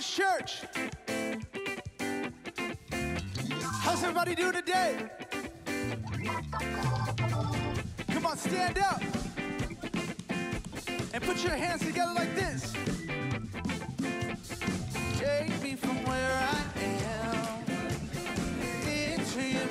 [0.00, 0.62] Church.
[3.80, 5.10] How's everybody doing today?
[8.12, 9.02] Come on, stand up
[11.12, 12.72] and put your hands together like this.
[15.18, 16.62] Take me from where I
[17.04, 17.64] am
[18.86, 19.67] into your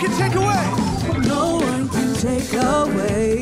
[0.00, 1.28] can take away.
[1.28, 3.39] No one can take away.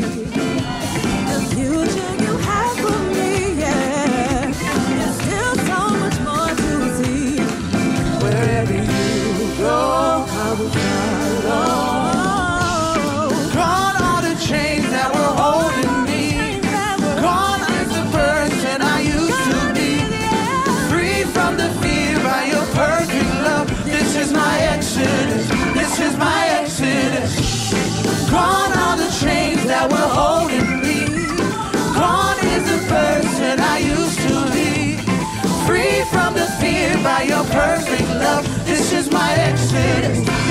[39.79, 40.48] confidence.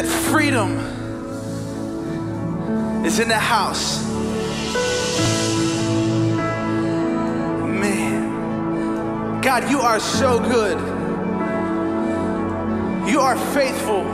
[0.00, 0.78] that freedom
[3.04, 4.06] is in the house.
[7.66, 10.78] Man, God, you are so good.
[13.10, 14.04] You are faithful.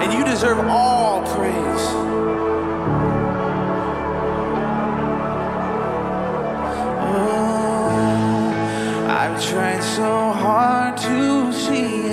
[0.00, 1.86] And you deserve all praise.
[7.02, 7.86] Oh,
[9.08, 12.09] I've tried so hard to see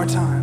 [0.00, 0.39] more time.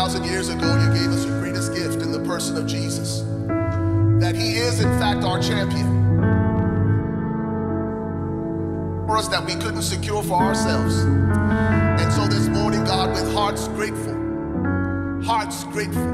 [0.00, 3.20] 2,000 years ago you gave us your greatest gift in the person of Jesus.
[4.18, 6.06] That he is, in fact, our champion.
[9.06, 10.94] For us that we couldn't secure for ourselves.
[11.00, 14.14] And so this morning, God, with hearts grateful,
[15.22, 16.08] hearts grateful,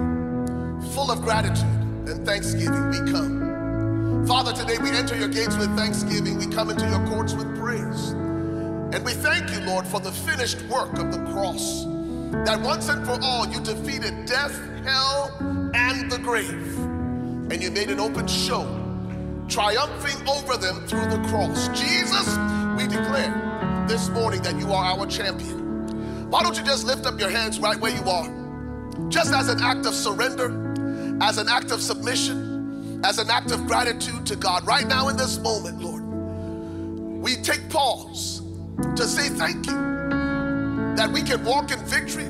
[0.93, 1.63] full of gratitude
[2.09, 4.27] and thanksgiving, we come.
[4.27, 6.39] Father, today we enter your gates with thanksgiving.
[6.39, 8.11] We come into your courts with praise.
[8.91, 11.87] And we thank you, Lord, for the finished work of the cross.
[12.45, 15.33] That once and for all you defeated death, hell,
[15.75, 16.77] and the grave.
[17.51, 18.65] And you made an open show,
[19.49, 21.69] triumphing over them through the cross.
[21.69, 22.27] Jesus,
[22.77, 26.31] we declare this morning that you are our champion.
[26.31, 29.09] Why don't you just lift up your hands right where you are?
[29.09, 33.67] Just as an act of surrender, as an act of submission, as an act of
[33.67, 34.67] gratitude to God.
[34.67, 36.03] Right now in this moment, Lord,
[37.23, 38.43] we take pause
[38.97, 39.96] to say thank you
[40.97, 42.29] that we can walk in victory,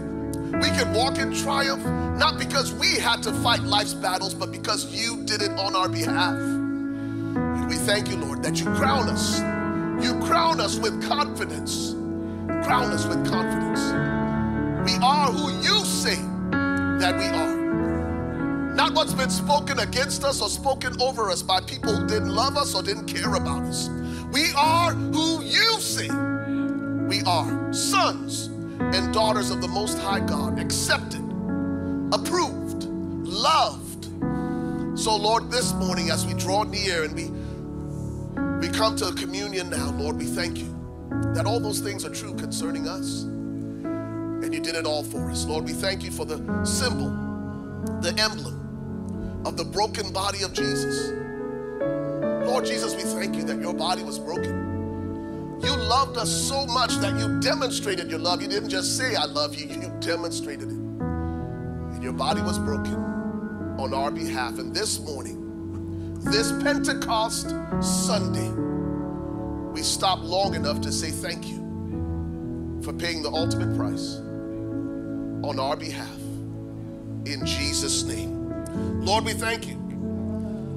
[0.58, 1.84] we can walk in triumph,
[2.18, 5.88] not because we had to fight life's battles, but because you did it on our
[5.88, 6.34] behalf.
[6.34, 9.38] And we thank you, Lord, that you crown us.
[10.04, 11.92] You crown us with confidence.
[12.64, 13.80] Crown us with confidence.
[14.90, 16.16] We are who you say
[17.00, 18.74] that we are.
[18.74, 22.56] Not what's been spoken against us or spoken over us by people who didn't love
[22.56, 23.88] us or didn't care about us.
[24.32, 26.08] We are who you say
[27.06, 31.22] we are sons and daughters of the Most High God, accepted,
[32.12, 34.04] approved, loved.
[34.98, 37.30] So, Lord, this morning as we draw near and we
[38.60, 40.74] we come to communion now, Lord, we thank you
[41.34, 43.22] that all those things are true concerning us.
[43.22, 45.44] And you did it all for us.
[45.44, 47.10] Lord, we thank you for the symbol,
[48.00, 51.12] the emblem of the broken body of Jesus.
[52.46, 54.65] Lord Jesus, we thank you that your body was broken.
[55.62, 58.42] You loved us so much that you demonstrated your love.
[58.42, 60.74] You didn't just say, I love you, you demonstrated it.
[60.76, 62.94] And your body was broken
[63.78, 64.58] on our behalf.
[64.58, 68.50] And this morning, this Pentecost Sunday,
[69.72, 75.76] we stop long enough to say thank you for paying the ultimate price on our
[75.76, 76.18] behalf.
[77.24, 78.36] In Jesus' name.
[79.04, 79.76] Lord, we thank you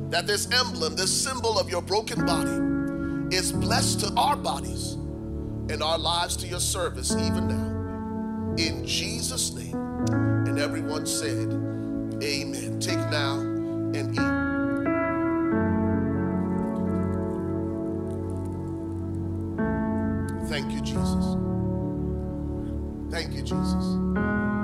[0.09, 2.78] that this emblem, this symbol of your broken body,
[3.31, 8.55] is blessed to our bodies and our lives to your service even now.
[8.57, 9.75] In Jesus' name.
[10.47, 11.51] And everyone said,
[12.23, 12.79] Amen.
[12.79, 14.39] Take now and eat.
[20.49, 21.37] Thank you, Jesus.
[23.11, 24.58] Thank you, Jesus.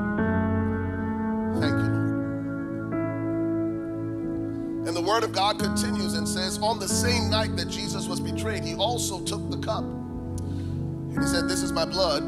[5.15, 8.75] Word of God continues and says, On the same night that Jesus was betrayed, he
[8.75, 9.85] also took the cup.
[9.85, 12.19] And he said, This is my blood,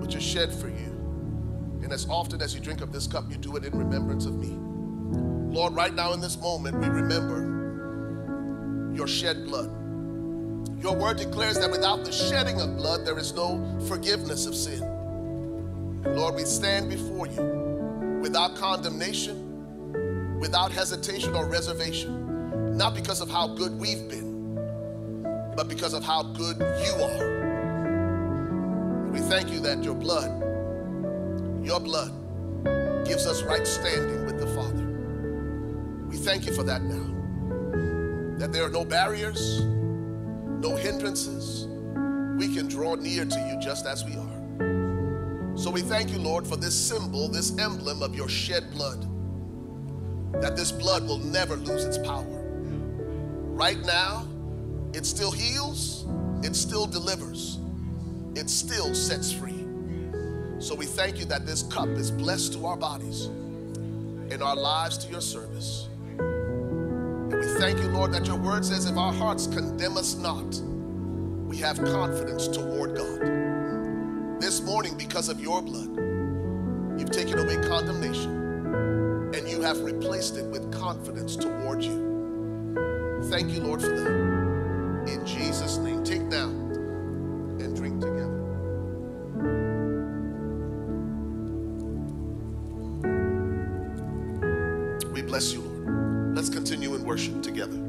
[0.00, 0.96] which is shed for you.
[1.82, 4.34] And as often as you drink of this cup, you do it in remembrance of
[4.34, 4.56] me.
[5.54, 7.52] Lord, right now in this moment, we remember
[8.96, 9.70] your shed blood.
[10.82, 14.82] Your word declares that without the shedding of blood, there is no forgiveness of sin.
[14.82, 19.43] And Lord, we stand before you without condemnation,
[20.44, 24.54] without hesitation or reservation, not because of how good we've been,
[25.56, 27.30] but because of how good you are.
[29.10, 30.30] We thank you that your blood,
[31.64, 32.12] your blood,
[33.06, 34.84] gives us right standing with the Father.
[36.10, 38.36] We thank you for that now.
[38.36, 41.68] That there are no barriers, no hindrances.
[42.36, 45.56] We can draw near to you just as we are.
[45.56, 49.08] So we thank you, Lord, for this symbol, this emblem of your shed blood.
[50.40, 52.26] That this blood will never lose its power.
[53.54, 54.26] Right now,
[54.92, 56.06] it still heals,
[56.42, 57.58] it still delivers,
[58.34, 59.64] it still sets free.
[60.58, 64.98] So we thank you that this cup is blessed to our bodies and our lives
[64.98, 65.88] to your service.
[66.18, 70.54] And we thank you, Lord, that your word says if our hearts condemn us not,
[71.46, 74.40] we have confidence toward God.
[74.40, 75.96] This morning, because of your blood,
[76.98, 83.20] you've taken away condemnation and you have replaced it with confidence toward you.
[83.30, 85.08] Thank you, Lord, for that.
[85.12, 88.30] In Jesus' name, take now and drink together.
[95.10, 96.36] We bless you, Lord.
[96.36, 97.83] Let's continue in worship together.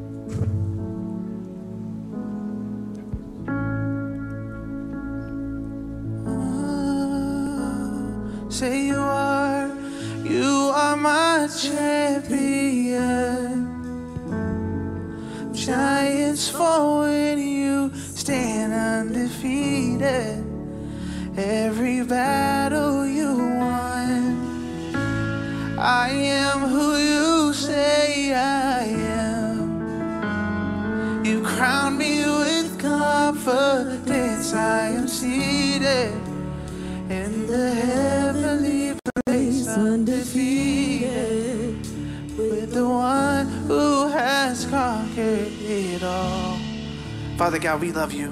[47.37, 48.29] Father God, we love you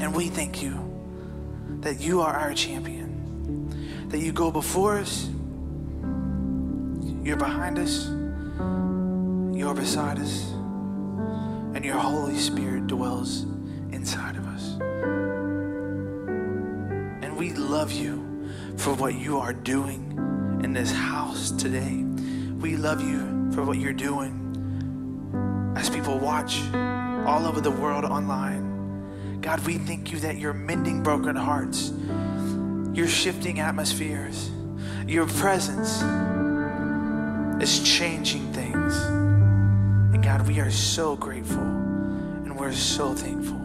[0.00, 0.76] and we thank you
[1.80, 5.28] that you are our champion, that you go before us,
[7.22, 8.08] you're behind us,
[9.56, 10.50] you're beside us,
[11.72, 13.44] and your Holy Spirit dwells
[13.92, 14.72] inside of us.
[17.22, 22.02] And we love you for what you are doing in this house today.
[22.58, 24.36] We love you for what you're doing
[25.76, 26.60] as people watch
[27.30, 29.38] all over the world online.
[29.40, 31.92] God, we thank you that you're mending broken hearts,
[32.92, 34.50] you're shifting atmospheres,
[35.06, 36.02] your presence
[37.62, 38.96] is changing things.
[40.12, 43.60] And God, we are so grateful and we're so thankful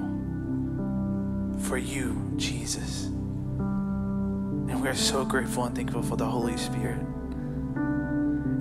[1.67, 3.05] for you, Jesus.
[3.05, 7.01] And we're so grateful and thankful for the Holy Spirit.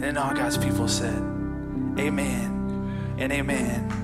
[0.01, 1.23] And all God's people said,
[1.99, 4.04] Amen and amen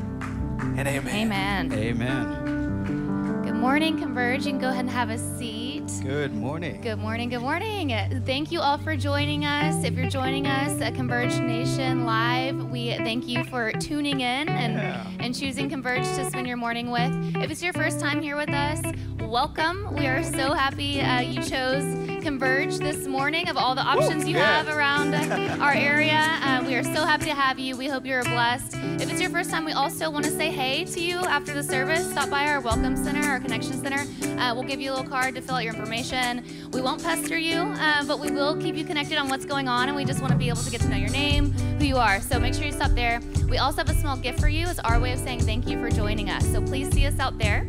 [0.76, 1.72] and amen.
[1.72, 1.72] Amen.
[1.72, 3.42] Amen.
[3.44, 4.46] Good morning, Converge.
[4.46, 5.85] and go ahead and have a seat.
[6.02, 6.80] Good morning.
[6.80, 7.28] Good morning.
[7.28, 7.90] Good morning.
[8.24, 9.85] Thank you all for joining us.
[9.85, 14.74] If you're joining us at Converge Nation Live, we thank you for tuning in and,
[14.74, 15.06] Yeah.
[15.18, 17.12] and choosing Converge to spend your morning with.
[17.37, 18.80] If it's your first time here with us,
[19.20, 19.94] welcome.
[19.94, 21.85] We are so happy uh, you chose
[22.20, 24.62] Converge this morning of all the options you yeah.
[24.62, 25.14] have around
[25.61, 26.38] our area.
[26.42, 27.76] Uh, we are so happy to have you.
[27.76, 28.74] We hope you're blessed.
[28.74, 31.62] If it's your first time, we also want to say hey to you after the
[31.62, 32.11] service.
[32.11, 34.04] Stop by our Welcome Center, our Connection Center.
[34.38, 36.44] Uh, we'll give you a little card to fill out your information.
[36.72, 39.88] We won't pester you, uh, but we will keep you connected on what's going on,
[39.88, 41.96] and we just want to be able to get to know your name, who you
[41.96, 42.20] are.
[42.20, 43.20] So make sure you stop there.
[43.48, 44.68] We also have a small gift for you.
[44.68, 46.46] It's our way of saying thank you for joining us.
[46.52, 47.66] So please see us out there.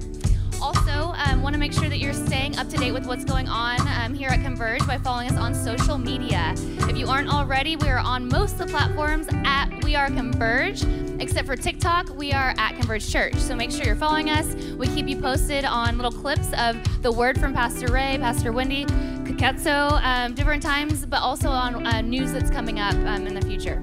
[0.62, 3.50] Also, um, want to make sure that you're staying up to date with what's going
[3.50, 6.54] on um, here at Converge by following us on social media.
[6.88, 10.84] If you aren't already, we are on most of the platforms at We Are Converge,
[11.20, 13.36] except for TikTok, we are at Converge Church.
[13.38, 14.54] So make sure you're following us.
[14.76, 18.86] We keep you posted on little clips of the word from Pastor Ray, Pastor Wendy,
[18.86, 23.42] Kaketso, um, different times, but also on uh, news that's coming up um, in the
[23.42, 23.82] future.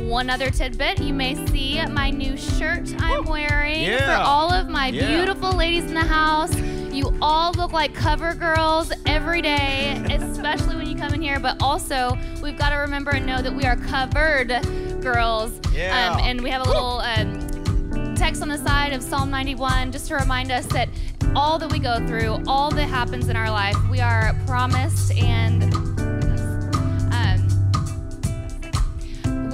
[0.00, 4.88] One other tidbit, you may see my new shirt I'm wearing for all of my
[4.88, 5.06] Yeah.
[5.08, 6.54] beautiful ladies in the house.
[6.92, 11.38] You all look like cover girls every day, especially when you come in here.
[11.40, 14.48] But also, we've got to remember and know that we are covered
[15.02, 15.60] girls.
[15.74, 16.12] Yeah.
[16.14, 20.08] Um, and we have a little um, text on the side of Psalm 91 just
[20.08, 20.88] to remind us that
[21.34, 25.85] all that we go through, all that happens in our life, we are promised and.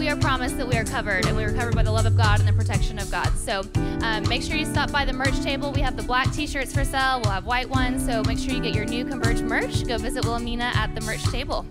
[0.03, 2.17] We are promised that we are covered and we are covered by the love of
[2.17, 3.29] God and the protection of God.
[3.39, 3.63] So
[4.03, 5.71] um, make sure you stop by the merch table.
[5.71, 8.05] We have the black t shirts for sale, we'll have white ones.
[8.05, 9.87] So make sure you get your new Converge merch.
[9.87, 11.65] Go visit Wilhelmina at the merch table.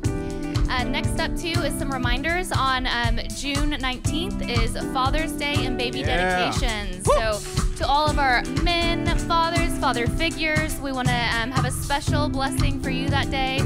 [0.69, 2.53] Uh, next up, too, is some reminders.
[2.53, 6.51] On um, June 19th is Father's Day and baby Yeah.
[6.51, 7.05] dedications.
[7.05, 7.37] So,
[7.79, 12.29] to all of our men, fathers, father figures, we want to um, have a special
[12.29, 13.59] blessing for you that day.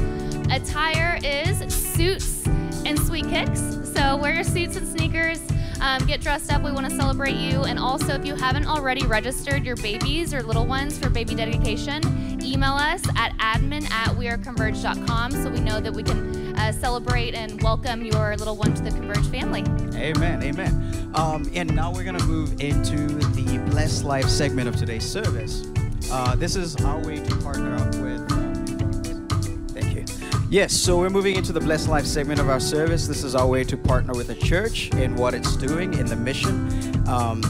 [0.50, 2.35] Attire is suits
[2.86, 3.60] and sweet kicks.
[3.94, 5.40] So, wear your suits and sneakers.
[5.80, 6.62] Um, get dressed up.
[6.62, 7.64] We want to celebrate you.
[7.64, 12.00] And also, if you haven't already registered your babies or little ones for baby dedication,
[12.42, 17.60] email us at admin at weareconverge.com so we know that we can uh, celebrate and
[17.62, 19.62] welcome your little one to the Converge family.
[19.98, 20.42] Amen.
[20.42, 21.10] Amen.
[21.14, 25.66] Um, and now we're going to move into the Blessed Life segment of today's service.
[26.10, 28.15] Uh, this is our way to partner up with.
[30.48, 33.08] Yes, so we're moving into the Blessed Life segment of our service.
[33.08, 36.14] This is our way to partner with the church in what it's doing in the
[36.14, 37.04] mission.
[37.08, 37.42] Um,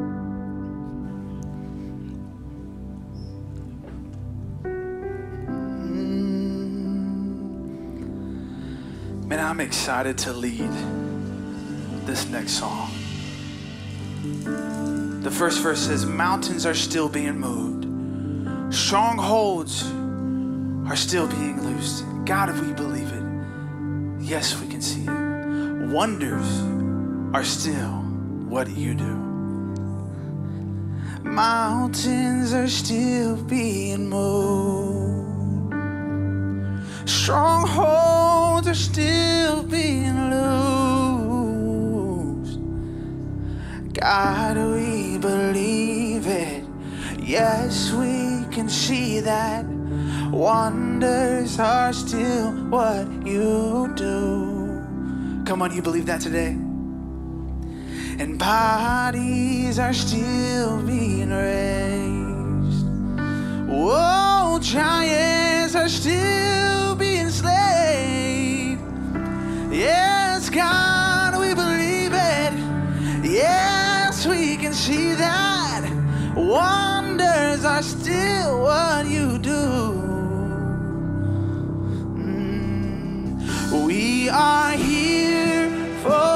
[9.27, 10.73] Man, I'm excited to lead
[12.05, 12.91] this next song.
[15.25, 19.91] The first verse says, Mountains are still being moved, strongholds
[20.87, 22.05] are still being loosed.
[22.27, 25.89] God, if we believe it, yes, we can see it.
[25.91, 26.47] Wonders
[27.35, 28.03] are still
[28.51, 29.15] what you do.
[31.25, 35.73] Mountains are still being moved.
[37.09, 40.84] Strongholds are still being loosed.
[43.95, 46.65] God, we believe it.
[47.21, 49.65] Yes, we can see that.
[50.33, 54.83] Wonders are still what you do.
[55.47, 56.57] Come on, you believe that today?
[58.19, 62.87] And bodies are still being raised.
[63.69, 68.79] Whoa, giants are still being slain.
[69.71, 71.14] Yes, God,
[74.75, 75.89] See that.
[76.35, 79.63] Wonders are still what you do.
[82.19, 83.87] Mm.
[83.87, 85.71] We are here
[86.03, 86.34] for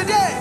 [0.00, 0.39] 再见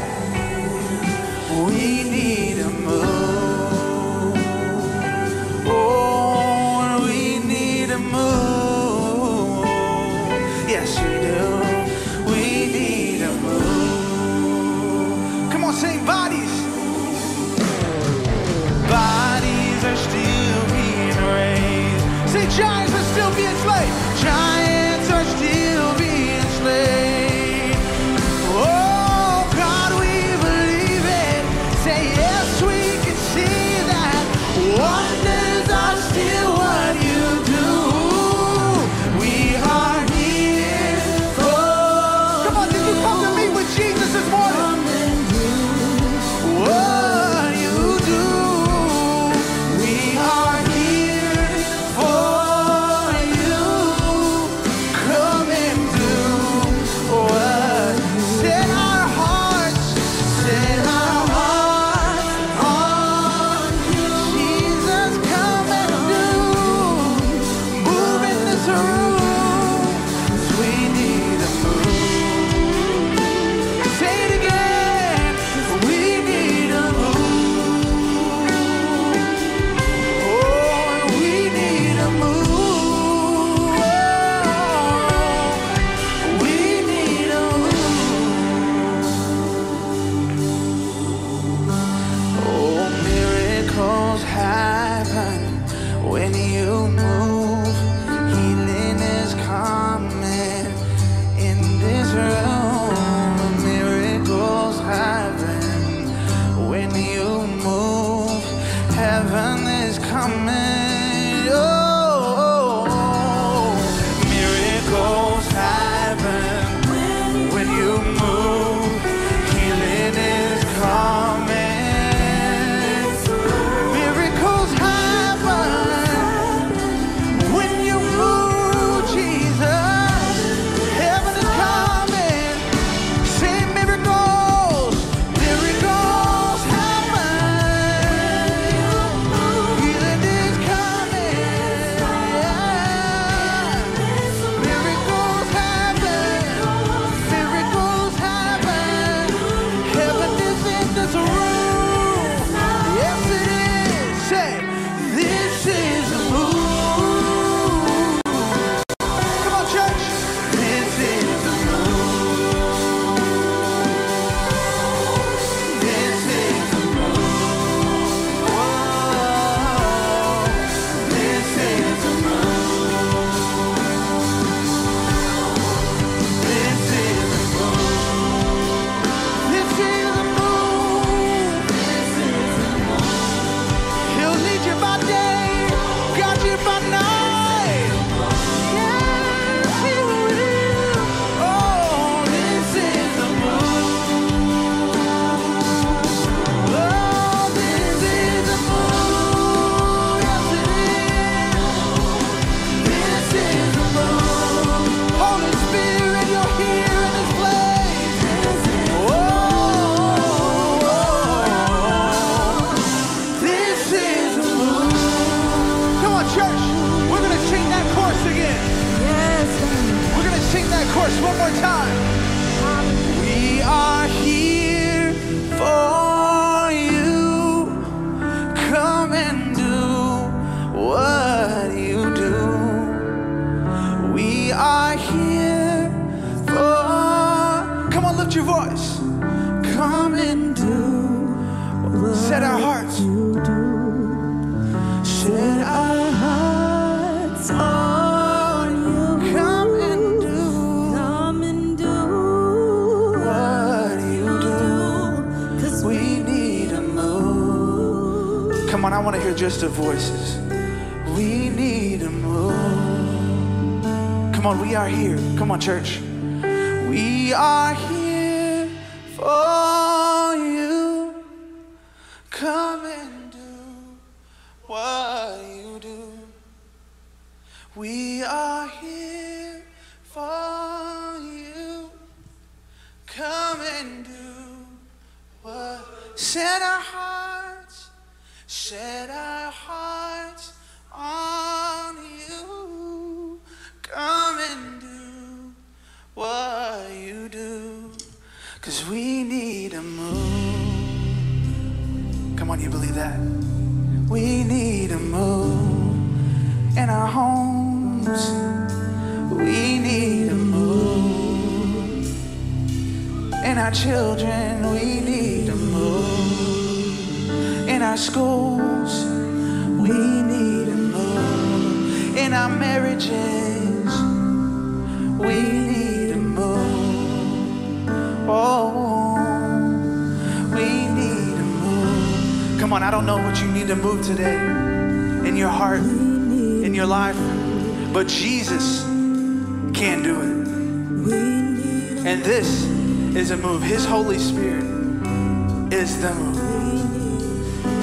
[345.79, 345.95] is.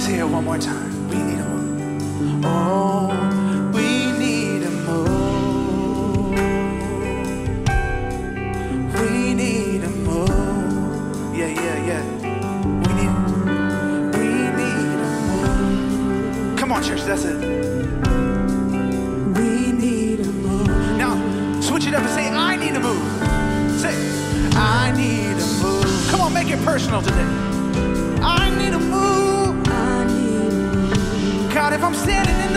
[0.05, 1.09] Say it one more time.
[1.09, 2.45] We need a move.
[2.45, 3.09] Oh,
[3.73, 4.71] we need a.
[9.01, 10.29] We need a move.
[11.35, 12.05] Yeah, yeah, yeah.
[12.83, 13.13] We need,
[14.19, 14.29] we
[14.59, 14.99] need.
[16.59, 17.39] Come on, church, that's it.
[19.39, 20.69] We need a move.
[20.99, 21.15] Now,
[21.63, 23.03] switch it up and say, I need a move.
[23.81, 23.95] Say,
[24.55, 26.09] I need a move.
[26.11, 27.46] Come on, make it personal today.
[31.53, 32.56] God, if I'm standing in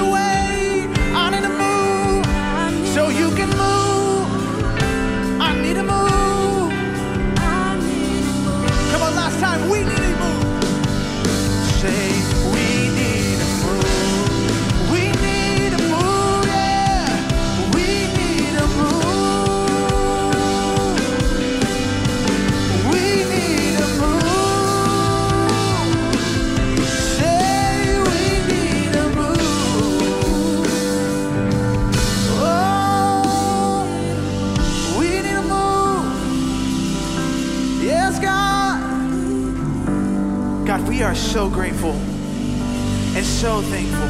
[41.00, 44.10] we are so grateful and so thankful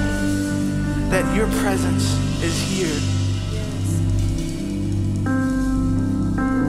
[1.11, 2.03] that your presence
[2.41, 2.87] is here.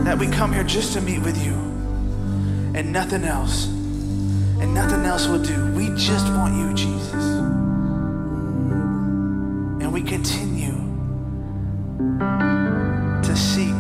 [0.05, 1.55] That we come here just to meet with you
[2.75, 3.69] and nothing else.
[3.69, 5.73] And nothing else will do.
[5.73, 7.25] We just want you, Jesus.
[9.81, 10.77] And we continue
[13.23, 13.73] to seek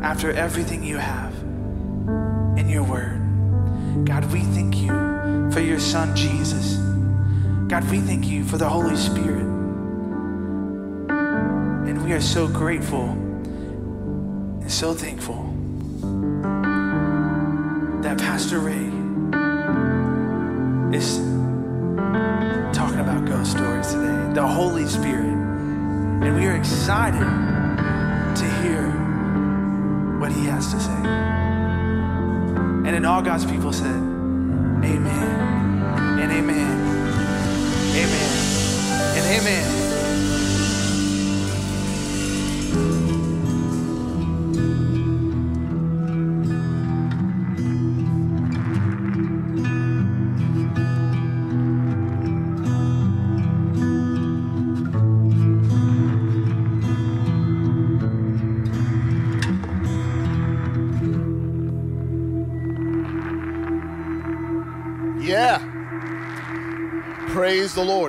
[0.00, 1.34] after everything you have
[2.56, 3.16] in your word.
[4.04, 4.79] God, we thank you
[5.80, 6.76] your son Jesus.
[7.68, 9.46] God, we thank you for the Holy Spirit.
[11.88, 15.42] And we are so grateful and so thankful
[18.02, 18.90] that Pastor Ray
[20.94, 21.16] is
[22.76, 25.32] talking about ghost stories today, the Holy Spirit.
[26.22, 27.26] And we are excited
[28.36, 28.90] to hear
[30.20, 31.08] what he has to say.
[32.86, 34.09] And then all God's people said,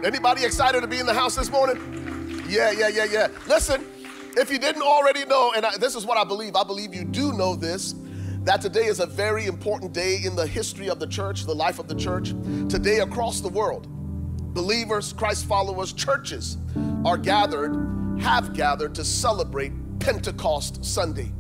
[0.02, 0.14] Lord.
[0.14, 2.44] Anybody excited to be in the house this morning?
[2.48, 3.28] Yeah, yeah, yeah, yeah.
[3.48, 3.86] Listen,
[4.36, 7.06] if you didn't already know, and I, this is what I believe, I believe you
[7.06, 7.96] do know this,
[8.44, 11.80] that today is a very important day in the history of the church, the life
[11.80, 12.30] of the church.
[12.70, 13.88] Today, across the world,
[14.54, 16.58] believers, Christ followers, churches
[17.06, 21.32] are gathered, have gathered to celebrate Pentecost Sunday.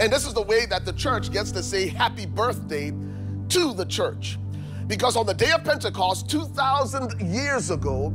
[0.00, 2.92] And this is the way that the church gets to say happy birthday
[3.50, 4.38] to the church.
[4.86, 8.10] Because on the day of Pentecost, 2,000 years ago,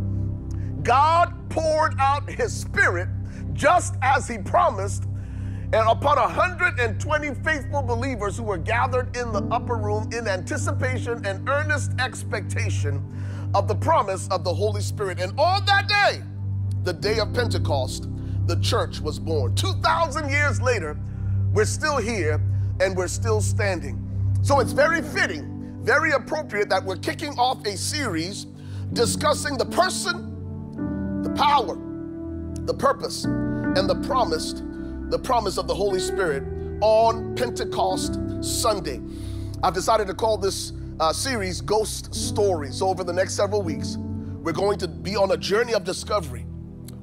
[0.83, 3.09] God poured out his spirit
[3.53, 5.05] just as he promised,
[5.73, 11.47] and upon 120 faithful believers who were gathered in the upper room in anticipation and
[11.49, 13.03] earnest expectation
[13.53, 15.19] of the promise of the Holy Spirit.
[15.19, 16.23] And on that day,
[16.83, 18.07] the day of Pentecost,
[18.45, 19.53] the church was born.
[19.55, 20.97] 2,000 years later,
[21.53, 22.41] we're still here
[22.79, 24.05] and we're still standing.
[24.41, 25.48] So it's very fitting,
[25.81, 28.45] very appropriate that we're kicking off a series
[28.93, 31.77] discussing the person, the power,
[32.65, 34.63] the purpose, and the promised,
[35.09, 36.43] the promise of the Holy Spirit
[36.81, 39.01] on Pentecost Sunday.
[39.63, 42.77] I've decided to call this uh, series Ghost Stories.
[42.77, 46.45] So over the next several weeks, we're going to be on a journey of discovery.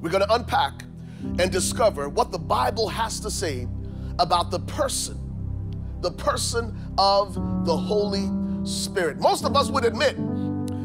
[0.01, 0.83] We're going to unpack
[1.39, 3.67] and discover what the Bible has to say
[4.19, 5.19] about the person,
[6.01, 7.33] the person of
[7.65, 8.29] the Holy
[8.67, 9.19] Spirit.
[9.19, 10.15] Most of us would admit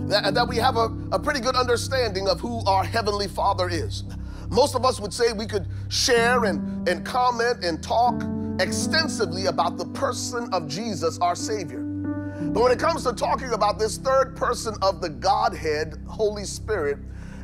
[0.08, 4.04] that, that we have a, a pretty good understanding of who our Heavenly Father is.
[4.50, 8.22] Most of us would say we could share and, and comment and talk
[8.60, 11.80] extensively about the person of Jesus, our Savior.
[11.80, 16.98] But when it comes to talking about this third person of the Godhead, Holy Spirit,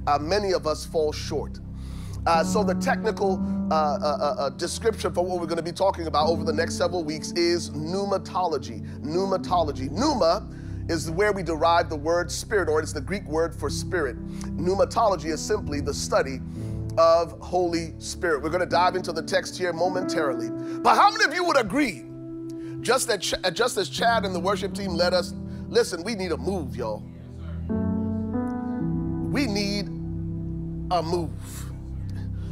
[0.07, 1.61] uh, many of us fall short.
[2.27, 3.41] Uh, so, the technical
[3.71, 6.53] uh, uh, uh, uh, description for what we're going to be talking about over the
[6.53, 8.87] next several weeks is pneumatology.
[9.01, 9.91] Pneumatology.
[9.91, 10.49] Pneuma
[10.89, 14.17] is where we derive the word spirit, or it's the Greek word for spirit.
[14.57, 16.41] Pneumatology is simply the study
[16.97, 18.43] of Holy Spirit.
[18.43, 20.51] We're going to dive into the text here momentarily.
[20.81, 22.05] But how many of you would agree,
[22.81, 25.35] just, that Ch- just as Chad and the worship team led us,
[25.69, 27.03] listen, we need a move, y'all.
[29.31, 29.89] We need
[30.91, 31.68] a move.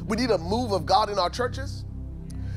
[0.07, 1.85] We need a move of God in our churches.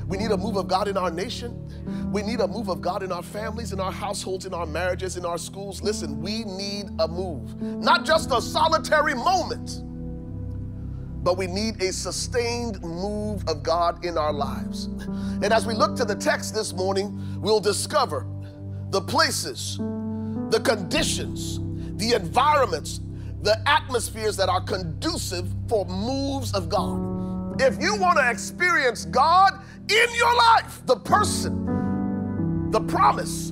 [0.07, 2.11] We need a move of God in our nation.
[2.11, 5.17] We need a move of God in our families, in our households, in our marriages,
[5.17, 5.81] in our schools.
[5.81, 7.61] Listen, we need a move.
[7.61, 9.83] Not just a solitary moment,
[11.23, 14.85] but we need a sustained move of God in our lives.
[14.85, 18.25] And as we look to the text this morning, we'll discover
[18.89, 19.77] the places,
[20.49, 21.59] the conditions,
[21.97, 23.01] the environments,
[23.41, 27.18] the atmospheres that are conducive for moves of God.
[27.61, 33.51] If you want to experience God in your life, the person, the promise,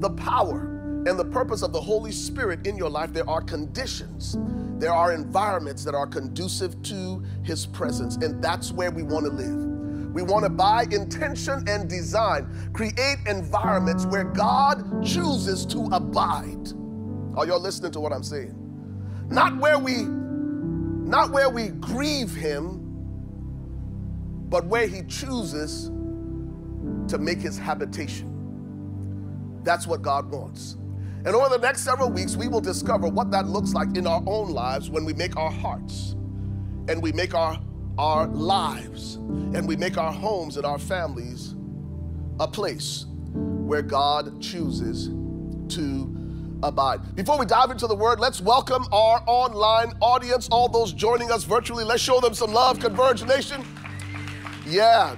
[0.00, 0.62] the power,
[1.06, 4.36] and the purpose of the Holy Spirit in your life, there are conditions,
[4.78, 9.32] there are environments that are conducive to His presence, and that's where we want to
[9.32, 10.12] live.
[10.12, 16.72] We want to, by intention and design, create environments where God chooses to abide.
[17.36, 18.56] Are y'all listening to what I'm saying?
[19.30, 22.79] Not where we, not where we grieve Him,
[24.50, 25.86] but where He chooses
[27.08, 28.26] to make His habitation.
[29.62, 30.76] That's what God wants.
[31.24, 34.22] And over the next several weeks, we will discover what that looks like in our
[34.26, 36.16] own lives when we make our hearts
[36.88, 37.60] and we make our,
[37.98, 41.54] our lives and we make our homes and our families
[42.40, 45.08] a place where God chooses
[45.76, 46.16] to
[46.62, 47.14] abide.
[47.14, 51.44] Before we dive into the word, let's welcome our online audience, all those joining us
[51.44, 51.84] virtually.
[51.84, 53.62] Let's show them some love, Converge Nation.
[54.70, 55.16] Yeah,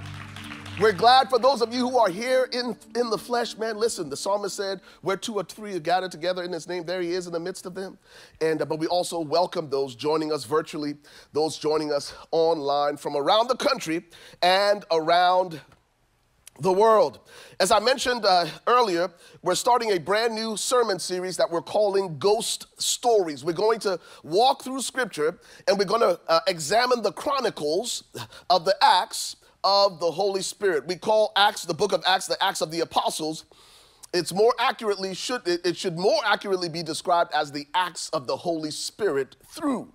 [0.79, 3.77] we're glad for those of you who are here in, in the flesh, man.
[3.77, 7.01] Listen, the psalmist said, Where two or three are gathered together in his name, there
[7.01, 7.99] he is in the midst of them.
[8.41, 10.95] And uh, but we also welcome those joining us virtually,
[11.33, 14.05] those joining us online from around the country
[14.41, 15.61] and around
[16.59, 17.19] the world.
[17.59, 19.11] As I mentioned uh, earlier,
[19.43, 23.43] we're starting a brand new sermon series that we're calling Ghost Stories.
[23.43, 28.03] We're going to walk through scripture and we're going to uh, examine the chronicles
[28.49, 30.87] of the Acts of the Holy Spirit.
[30.87, 33.45] We call Acts, the book of Acts, the Acts of the Apostles.
[34.13, 38.37] It's more accurately, should it, should more accurately be described as the acts of the
[38.37, 39.91] Holy Spirit through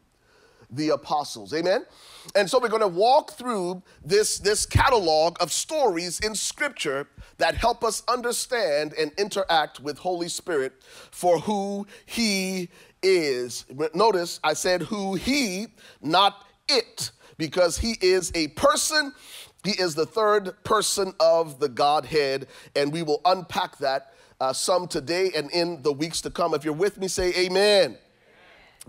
[0.71, 1.55] the apostles.
[1.55, 1.87] Amen.
[2.35, 7.09] And so we're going to walk through this, this catalog of stories in scripture
[7.39, 10.73] that help us understand and interact with Holy Spirit
[11.11, 12.69] for who he
[13.03, 13.65] is.
[13.95, 15.69] Notice I said who he,
[16.03, 19.13] not it, because he is a person
[19.65, 22.47] he is the third person of the Godhead,
[22.77, 26.55] and we will unpack that uh, some today and in the weeks to come.
[26.55, 27.99] If you're with me, say amen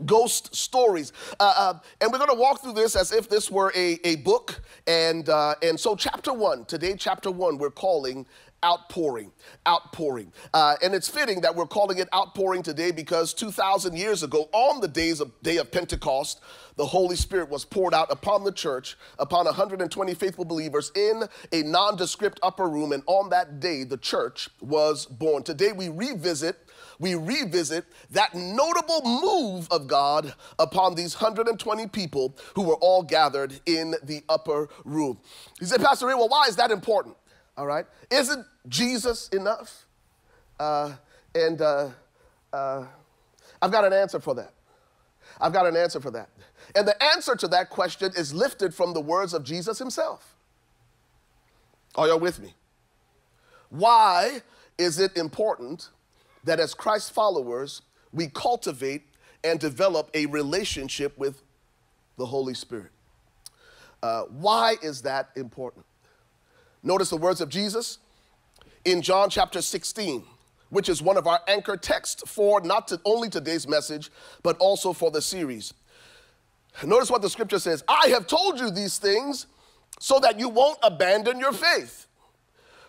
[0.05, 1.11] ghost stories.
[1.39, 4.17] Uh, uh, and we're going to walk through this as if this were a, a
[4.17, 4.61] book.
[4.87, 8.25] And, uh, and so, chapter one, today, chapter one, we're calling
[8.63, 9.31] outpouring,
[9.67, 10.31] outpouring.
[10.53, 14.81] Uh, and it's fitting that we're calling it outpouring today because 2,000 years ago, on
[14.81, 16.41] the days of day of Pentecost,
[16.75, 21.63] the Holy Spirit was poured out upon the church, upon 120 faithful believers in a
[21.63, 22.91] nondescript upper room.
[22.91, 25.43] And on that day, the church was born.
[25.43, 26.57] Today, we revisit
[26.99, 33.59] we revisit that notable move of God upon these 120 people who were all gathered
[33.65, 35.17] in the upper room.
[35.59, 37.15] He said, Pastor Ray, well, why is that important?
[37.59, 37.85] All right.
[38.09, 39.85] Isn't Jesus enough?
[40.57, 40.93] Uh,
[41.35, 41.89] and uh,
[42.53, 42.85] uh,
[43.61, 44.53] I've got an answer for that.
[45.41, 46.29] I've got an answer for that.
[46.73, 50.37] And the answer to that question is lifted from the words of Jesus himself.
[51.95, 52.53] Are y'all with me?
[53.69, 54.41] Why
[54.77, 55.89] is it important
[56.45, 57.81] that as Christ followers,
[58.13, 59.03] we cultivate
[59.43, 61.43] and develop a relationship with
[62.17, 62.91] the Holy Spirit?
[64.01, 65.85] Uh, why is that important?
[66.83, 67.99] Notice the words of Jesus
[68.85, 70.23] in John chapter 16,
[70.69, 74.09] which is one of our anchor texts for not to, only today's message,
[74.43, 75.73] but also for the series.
[76.85, 79.47] Notice what the scripture says I have told you these things
[79.99, 82.07] so that you won't abandon your faith.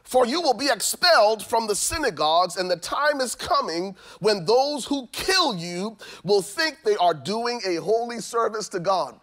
[0.04, 4.84] For you will be expelled from the synagogues, and the time is coming when those
[4.84, 9.20] who kill you will think they are doing a holy service to God.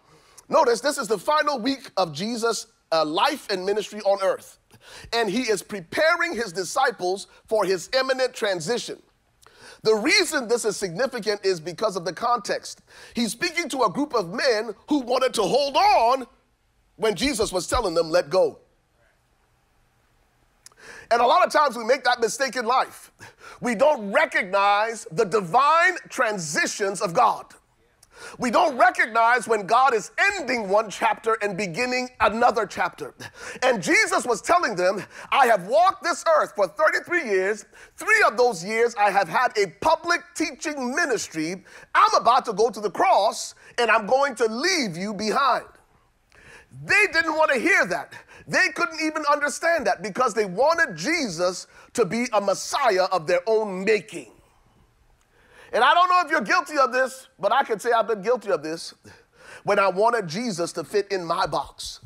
[0.48, 4.57] Notice this is the final week of Jesus' uh, life and ministry on earth
[5.12, 9.00] and he is preparing his disciples for his imminent transition.
[9.82, 12.82] The reason this is significant is because of the context.
[13.14, 16.26] He's speaking to a group of men who wanted to hold on
[16.96, 18.58] when Jesus was telling them, let go.
[21.10, 23.12] And a lot of times we make that mistake in life.
[23.60, 27.46] We don't recognize the divine transitions of God.
[28.38, 33.14] We don't recognize when God is ending one chapter and beginning another chapter.
[33.62, 37.64] And Jesus was telling them, I have walked this earth for 33 years.
[37.96, 41.64] Three of those years I have had a public teaching ministry.
[41.94, 45.66] I'm about to go to the cross and I'm going to leave you behind.
[46.84, 48.12] They didn't want to hear that.
[48.46, 53.40] They couldn't even understand that because they wanted Jesus to be a Messiah of their
[53.46, 54.32] own making.
[55.72, 58.22] And I don't know if you're guilty of this, but I can say I've been
[58.22, 58.94] guilty of this
[59.64, 62.00] when I wanted Jesus to fit in my box.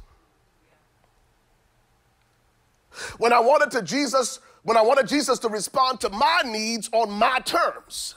[3.18, 7.10] When I wanted to Jesus when I wanted Jesus to respond to my needs on
[7.10, 8.14] my terms.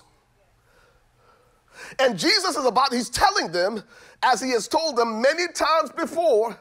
[1.99, 3.83] And Jesus is about, he's telling them,
[4.23, 6.57] as he has told them many times before,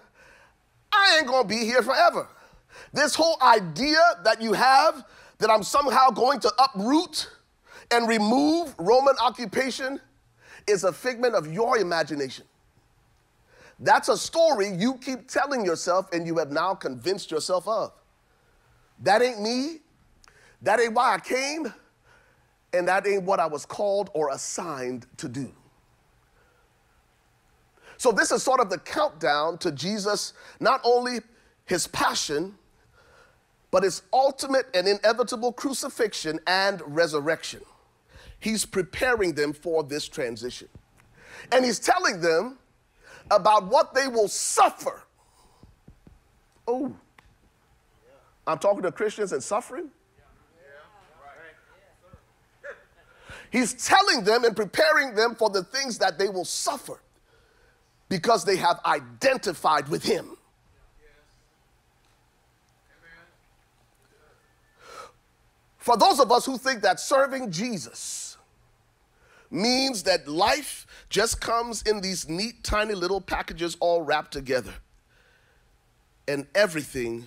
[0.92, 2.28] I ain't gonna be here forever.
[2.92, 5.04] This whole idea that you have
[5.38, 7.30] that I'm somehow going to uproot
[7.90, 10.00] and remove Roman occupation
[10.66, 12.44] is a figment of your imagination.
[13.80, 17.92] That's a story you keep telling yourself and you have now convinced yourself of.
[19.00, 19.80] That ain't me.
[20.62, 21.72] That ain't why I came.
[22.72, 25.52] And that ain't what I was called or assigned to do.
[27.96, 31.20] So, this is sort of the countdown to Jesus, not only
[31.64, 32.56] his passion,
[33.70, 37.60] but his ultimate and inevitable crucifixion and resurrection.
[38.44, 40.68] He's preparing them for this transition.
[41.50, 42.58] And he's telling them
[43.30, 45.02] about what they will suffer.
[46.68, 46.94] Oh,
[48.46, 49.88] I'm talking to Christians and suffering.
[53.50, 57.00] He's telling them and preparing them for the things that they will suffer
[58.10, 60.36] because they have identified with him.
[65.78, 68.23] For those of us who think that serving Jesus
[69.50, 74.74] means that life just comes in these neat, tiny little packages all wrapped together,
[76.26, 77.26] and everything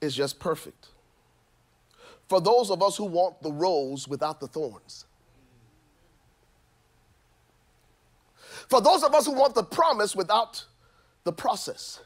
[0.00, 0.88] is just perfect.
[2.28, 5.04] For those of us who want the rose without the thorns.
[8.68, 10.64] For those of us who want the promise without
[11.24, 12.00] the process.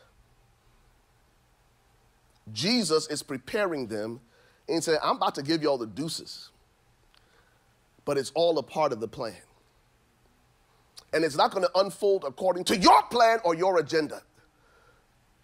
[2.52, 4.20] Jesus is preparing them
[4.68, 6.50] and saying, I'm about to give you all the deuces,
[8.04, 9.34] but it's all a part of the plan.
[11.12, 14.22] And it's not going to unfold according to your plan or your agenda.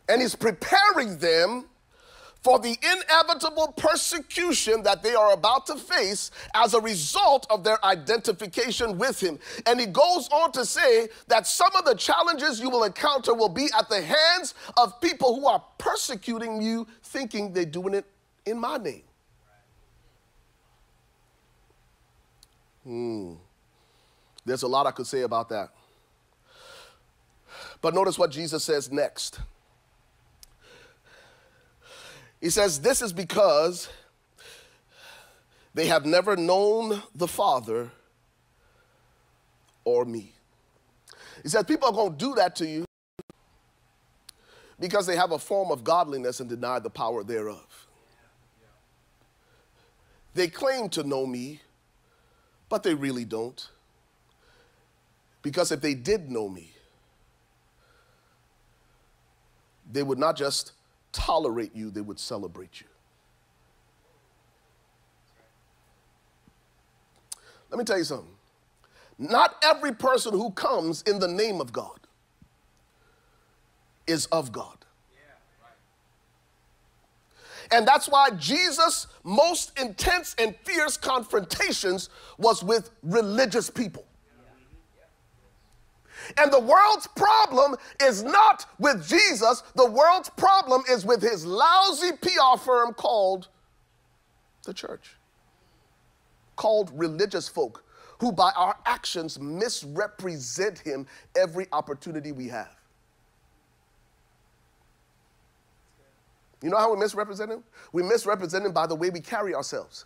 [0.09, 1.67] And he's preparing them
[2.43, 7.85] for the inevitable persecution that they are about to face as a result of their
[7.85, 9.39] identification with him.
[9.67, 13.51] And he goes on to say that some of the challenges you will encounter will
[13.51, 18.07] be at the hands of people who are persecuting you, thinking they're doing it
[18.47, 19.03] in my name.
[22.91, 23.35] Hmm.
[24.45, 25.69] There's a lot I could say about that.
[27.81, 29.39] But notice what Jesus says next.
[32.41, 33.89] He says, This is because
[35.73, 37.93] they have never known the Father
[39.85, 40.33] or me.
[41.45, 42.85] He says, People are going to do that to you
[44.81, 47.87] because they have a form of godliness and deny the power thereof.
[50.35, 51.61] They claim to know me,
[52.71, 53.69] but they really don't.
[55.43, 56.73] Because if they did know me,
[59.93, 60.73] they would not just
[61.13, 62.87] tolerate you, they would celebrate you.
[67.71, 68.35] Let me tell you something.
[69.19, 71.99] Not every person who comes in the name of God
[74.07, 74.80] is of God.
[77.73, 84.05] And that's why Jesus' most intense and fierce confrontations was with religious people.
[86.37, 92.13] And the world's problem is not with Jesus, the world's problem is with his lousy
[92.21, 93.49] PR firm called
[94.65, 95.17] the church,
[96.57, 97.85] called religious folk,
[98.19, 101.07] who by our actions misrepresent him
[101.37, 102.77] every opportunity we have.
[106.63, 107.65] You know how we misrepresent him?
[107.93, 110.05] We misrepresent him by the way we carry ourselves,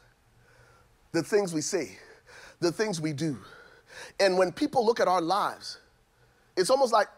[1.13, 1.99] the things we say,
[2.61, 3.37] the things we do.
[4.21, 5.79] And when people look at our lives,
[6.57, 7.09] it's almost like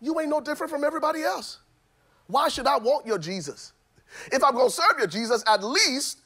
[0.00, 1.58] you ain't no different from everybody else.
[2.26, 3.72] Why should I want your Jesus?
[4.32, 6.20] If I'm gonna serve your Jesus, at least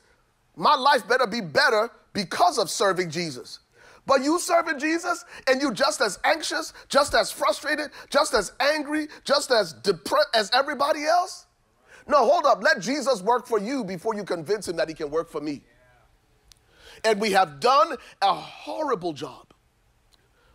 [0.57, 3.61] my life better be better because of serving Jesus.
[4.07, 9.09] But you serving Jesus and you just as anxious, just as frustrated, just as angry,
[9.25, 11.47] just as depressed as everybody else?
[12.07, 12.63] No, hold up.
[12.63, 15.63] Let Jesus work for you before you convince him that he can work for me.
[17.05, 19.47] And we have done a horrible job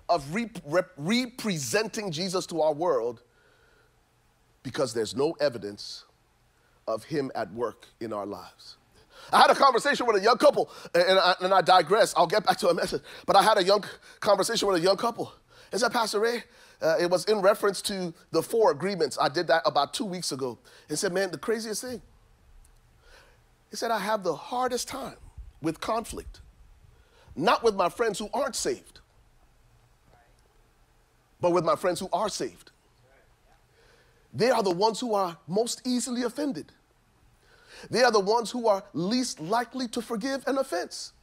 [0.10, 3.22] of rep- rep- representing Jesus to our world
[4.64, 6.04] because there's no evidence
[6.88, 8.78] of him at work in our lives.
[9.32, 12.14] I had a conversation with a young couple, and I, and I digress.
[12.16, 13.02] I'll get back to a message.
[13.26, 13.84] But I had a young
[14.20, 15.34] conversation with a young couple.
[15.72, 16.44] Is that Pastor Ray?
[16.86, 19.18] Uh, it was in reference to the four agreements.
[19.20, 20.58] I did that about two weeks ago.
[20.90, 22.02] And said, man, the craziest thing.
[23.72, 25.18] He said, I have the hardest time
[25.62, 26.42] with conflict,
[27.36, 28.96] not with my friends who aren't saved
[31.46, 32.72] but with my friends who are saved.
[34.34, 36.72] They are the ones who are most easily offended.
[37.92, 41.14] they are the ones who are least likely to forgive an offense.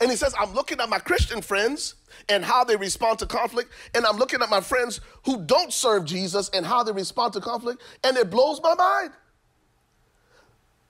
[0.00, 1.94] And he says, I'm looking at my Christian friends
[2.28, 6.04] and how they respond to conflict, and I'm looking at my friends who don't serve
[6.04, 9.10] Jesus and how they respond to conflict, and it blows my mind.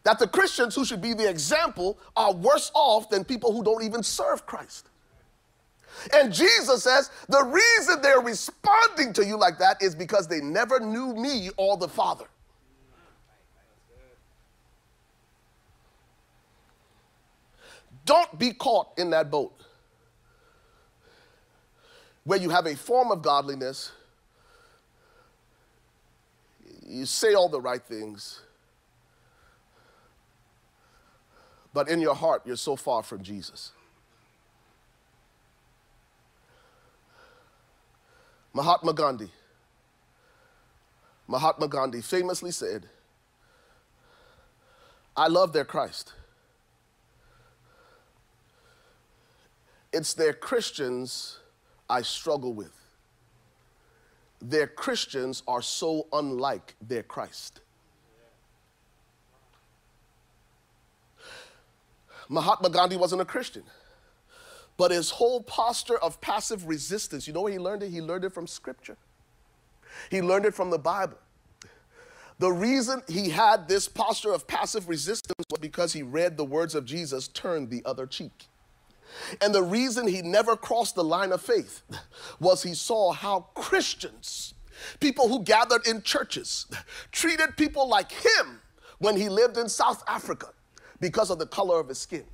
[0.04, 3.82] That the Christians who should be the example are worse off than people who don't
[3.82, 4.88] even serve Christ.
[6.12, 10.80] And Jesus says the reason they're responding to you like that is because they never
[10.80, 12.26] knew me or the Father.
[18.04, 19.52] Don't be caught in that boat
[22.24, 23.92] where you have a form of godliness,
[26.86, 28.40] you say all the right things,
[31.72, 33.72] but in your heart, you're so far from Jesus.
[38.52, 39.30] Mahatma Gandhi.
[41.26, 42.86] Mahatma Gandhi famously said,
[45.16, 46.12] I love their Christ.
[49.94, 51.38] It's their Christians
[51.88, 52.76] I struggle with.
[54.42, 57.60] Their Christians are so unlike their Christ.
[62.28, 63.62] Mahatma Gandhi wasn't a Christian.
[64.76, 67.90] But his whole posture of passive resistance, you know where he learned it?
[67.90, 68.96] He learned it from Scripture,
[70.10, 71.18] he learned it from the Bible.
[72.40, 76.74] The reason he had this posture of passive resistance was because he read the words
[76.74, 78.48] of Jesus, turn the other cheek.
[79.40, 81.82] And the reason he never crossed the line of faith
[82.40, 84.54] was he saw how Christians,
[85.00, 86.66] people who gathered in churches,
[87.12, 88.60] treated people like him
[88.98, 90.48] when he lived in South Africa
[91.00, 92.24] because of the color of his skin.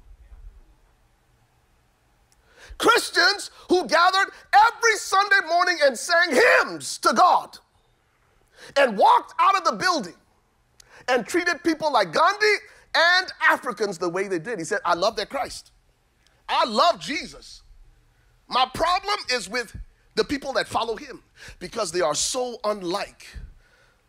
[2.79, 7.59] Christians who gathered every Sunday morning and sang hymns to God
[8.77, 10.15] and walked out of the building
[11.09, 12.55] and treated people like Gandhi
[12.95, 14.59] and Africans the way they did.
[14.59, 15.73] He said, I love their Christ.
[16.51, 17.63] I love Jesus.
[18.49, 19.75] My problem is with
[20.17, 21.23] the people that follow him
[21.61, 23.27] because they are so unlike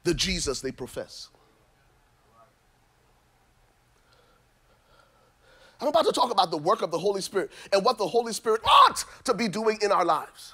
[0.04, 1.30] the Jesus they profess.
[5.80, 8.34] I'm about to talk about the work of the Holy Spirit and what the Holy
[8.34, 10.54] Spirit ought to be doing in our lives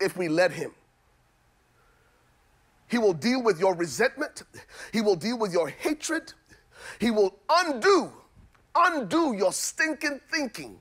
[0.00, 0.72] if we let Him.
[2.88, 4.42] He will deal with your resentment,
[4.92, 6.32] He will deal with your hatred,
[6.98, 8.12] He will undo,
[8.74, 10.80] undo your stinking thinking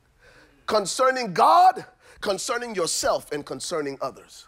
[0.66, 1.86] concerning God,
[2.22, 4.47] concerning yourself, and concerning others.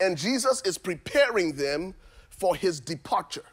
[0.00, 1.94] And Jesus is preparing them
[2.30, 3.44] for His departure.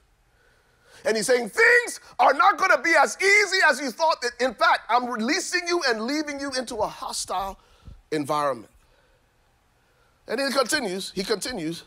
[1.05, 4.21] And he's saying things are not going to be as easy as you thought.
[4.21, 7.59] That in fact, I'm releasing you and leaving you into a hostile
[8.11, 8.71] environment.
[10.27, 11.83] And he continues, he continues.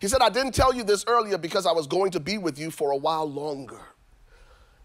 [0.00, 2.58] He said, I didn't tell you this earlier because I was going to be with
[2.58, 3.80] you for a while longer.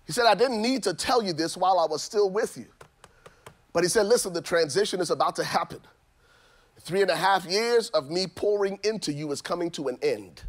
[0.06, 2.68] He said, I didn't need to tell you this while I was still with you.
[3.72, 5.80] But he said, listen, the transition is about to happen.
[6.80, 10.43] Three and a half years of me pouring into you is coming to an end.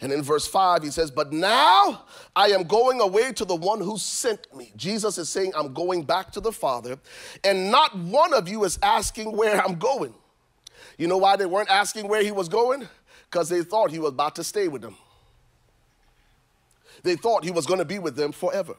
[0.00, 2.04] And in verse 5, he says, But now
[2.36, 4.72] I am going away to the one who sent me.
[4.76, 6.98] Jesus is saying, I'm going back to the Father,
[7.42, 10.14] and not one of you is asking where I'm going.
[10.98, 12.86] You know why they weren't asking where he was going?
[13.30, 14.96] Because they thought he was about to stay with them.
[17.02, 18.76] They thought he was going to be with them forever.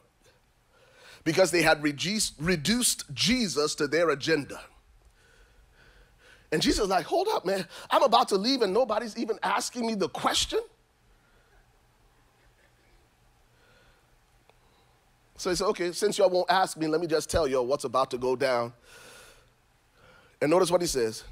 [1.24, 2.34] Because they had reduced,
[3.12, 4.60] Jesus to their agenda.
[6.52, 7.66] And Jesus like, hold up, man.
[7.90, 10.60] I'm about to leave and nobody's even asking me the question.
[15.36, 17.84] So he said, okay, since y'all won't ask me, let me just tell y'all what's
[17.84, 18.72] about to go down.
[20.40, 21.24] And notice what he says.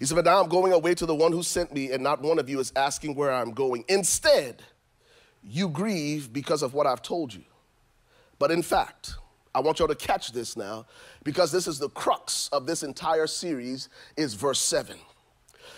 [0.00, 2.22] He said, But now I'm going away to the one who sent me, and not
[2.22, 3.84] one of you is asking where I'm going.
[3.86, 4.62] Instead,
[5.42, 7.44] you grieve because of what I've told you.
[8.38, 9.14] But in fact,
[9.54, 10.86] I want y'all to catch this now
[11.24, 14.96] because this is the crux of this entire series is verse 7.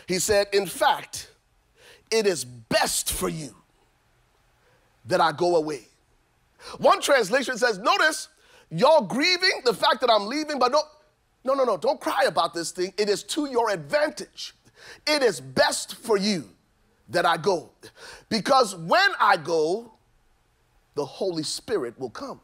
[0.07, 1.31] He said, "In fact,
[2.11, 3.57] it is best for you
[5.07, 5.89] that I go away."
[6.79, 8.29] One translation says, notice,
[8.71, 10.83] y'all grieving the fact that I'm leaving, but no,
[11.45, 12.93] no, no, no, don't cry about this thing.
[12.97, 14.55] It is to your advantage.
[15.07, 16.49] It is best for you
[17.13, 17.71] that I go.
[18.29, 19.93] Because when I go,
[20.95, 22.41] the Holy Spirit will come.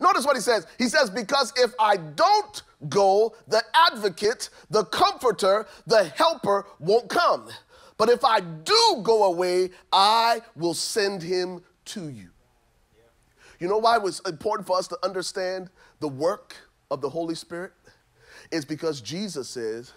[0.00, 0.66] Notice what he says.
[0.78, 7.48] He says, Because if I don't go, the advocate, the comforter, the helper won't come.
[7.96, 12.28] But if I do go away, I will send him to you.
[13.58, 16.54] You know why it was important for us to understand the work
[16.90, 17.72] of the Holy Spirit?
[18.52, 19.92] It's because Jesus says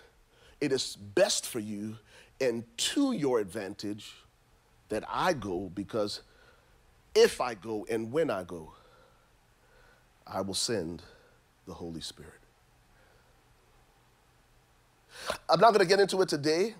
[0.59, 1.95] it is best for you
[2.41, 4.13] and to your advantage
[4.89, 6.21] that I go because
[7.15, 8.73] if I go and when I go,
[10.27, 11.03] I will send
[11.67, 12.33] the Holy Spirit.
[15.49, 16.75] I'm not going to get into it today,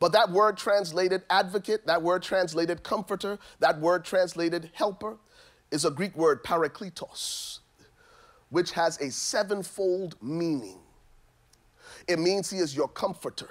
[0.00, 5.16] but that word translated advocate, that word translated comforter, that word translated helper
[5.70, 7.60] is a Greek word parakletos,
[8.50, 10.78] which has a sevenfold meaning.
[12.06, 13.50] It means he is your comforter,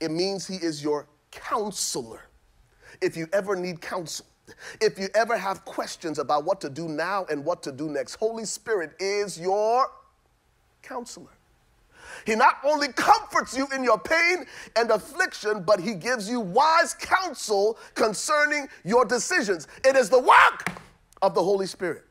[0.00, 2.22] it means he is your counselor.
[3.00, 4.26] If you ever need counsel,
[4.80, 8.14] if you ever have questions about what to do now and what to do next,
[8.14, 9.88] Holy Spirit is your
[10.82, 11.30] counselor.
[12.24, 16.94] He not only comforts you in your pain and affliction, but he gives you wise
[16.94, 19.68] counsel concerning your decisions.
[19.84, 20.72] It is the work
[21.22, 22.04] of the Holy Spirit.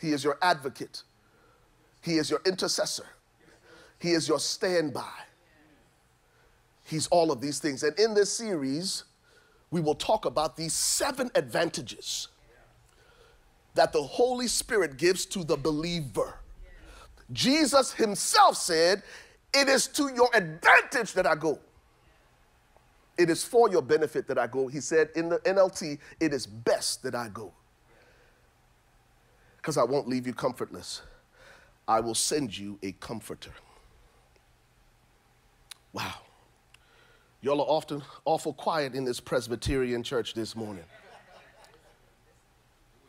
[0.00, 1.02] He is your advocate,
[2.00, 3.06] he is your intercessor,
[3.98, 5.02] he is your standby.
[6.92, 7.84] He's all of these things.
[7.84, 9.04] And in this series,
[9.70, 12.28] we will talk about these seven advantages
[13.74, 16.34] that the Holy Spirit gives to the believer.
[17.32, 19.02] Jesus himself said,
[19.54, 21.58] It is to your advantage that I go.
[23.16, 24.68] It is for your benefit that I go.
[24.68, 27.54] He said in the NLT, It is best that I go.
[29.56, 31.00] Because I won't leave you comfortless.
[31.88, 33.52] I will send you a comforter.
[35.94, 36.16] Wow.
[37.44, 40.84] Y'all are often awful quiet in this Presbyterian church this morning.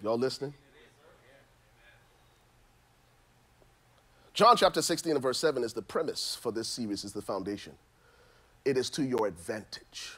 [0.01, 0.55] Y'all listening?
[4.33, 7.73] John chapter 16 and verse 7 is the premise for this series, is the foundation.
[8.65, 10.17] It is to your advantage.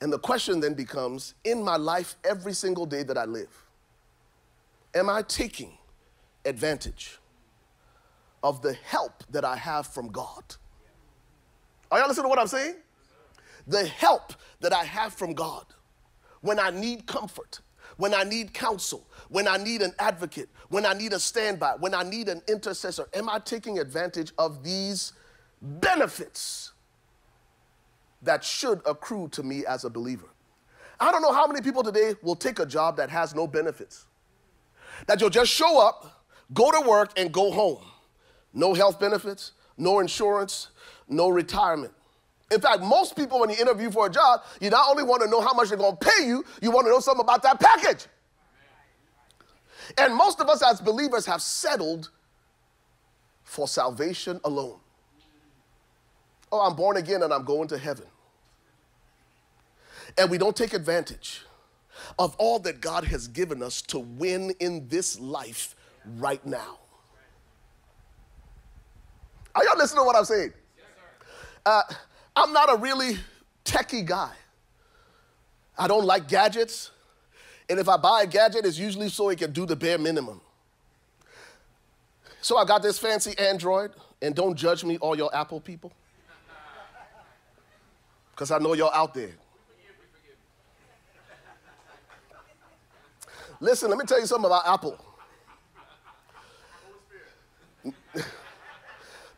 [0.00, 3.64] And the question then becomes in my life, every single day that I live,
[4.92, 5.78] am I taking
[6.44, 7.18] advantage
[8.42, 10.42] of the help that I have from God?
[11.90, 12.76] Are y'all listening to what I'm saying?
[13.66, 15.66] The help that I have from God
[16.40, 17.60] when I need comfort,
[17.96, 21.94] when I need counsel, when I need an advocate, when I need a standby, when
[21.94, 23.08] I need an intercessor?
[23.14, 25.12] Am I taking advantage of these
[25.60, 26.72] benefits
[28.22, 30.28] that should accrue to me as a believer?
[30.98, 34.06] I don't know how many people today will take a job that has no benefits.
[35.06, 36.24] That you'll just show up,
[36.54, 37.82] go to work, and go home.
[38.54, 40.68] No health benefits, no insurance,
[41.08, 41.92] no retirement.
[42.50, 45.28] In fact, most people, when you interview for a job, you not only want to
[45.28, 47.58] know how much they're going to pay you, you want to know something about that
[47.58, 48.06] package.
[49.98, 52.10] And most of us as believers have settled
[53.42, 54.78] for salvation alone.
[56.52, 58.06] Oh, I'm born again and I'm going to heaven.
[60.18, 61.42] And we don't take advantage
[62.18, 65.74] of all that God has given us to win in this life
[66.18, 66.78] right now.
[69.54, 70.52] Are y'all listening to what I'm saying?
[71.66, 71.82] Uh,
[72.36, 73.18] I'm not a really
[73.64, 74.32] techie guy.
[75.76, 76.92] I don't like gadgets.
[77.68, 80.40] And if I buy a gadget, it's usually so it can do the bare minimum.
[82.40, 83.90] So I got this fancy Android,
[84.22, 85.92] and don't judge me, all your Apple people,
[88.30, 89.34] because I know y'all out there.
[93.58, 94.96] Listen, let me tell you something about Apple.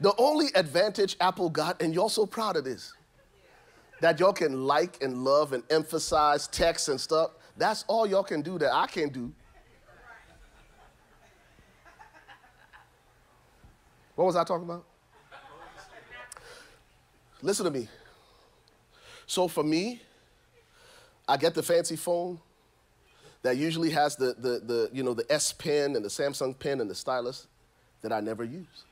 [0.00, 2.92] The only advantage Apple got, and y'all so proud of this,
[4.00, 7.30] that y'all can like and love and emphasize text and stuff.
[7.56, 9.32] That's all y'all can do that I can't do.
[14.14, 14.84] What was I talking about?
[17.42, 17.88] Listen to me.
[19.26, 20.02] So for me,
[21.28, 22.40] I get the fancy phone
[23.42, 26.80] that usually has the, the, the, you know, the S Pen and the Samsung pen
[26.80, 27.46] and the stylus
[28.02, 28.84] that I never use.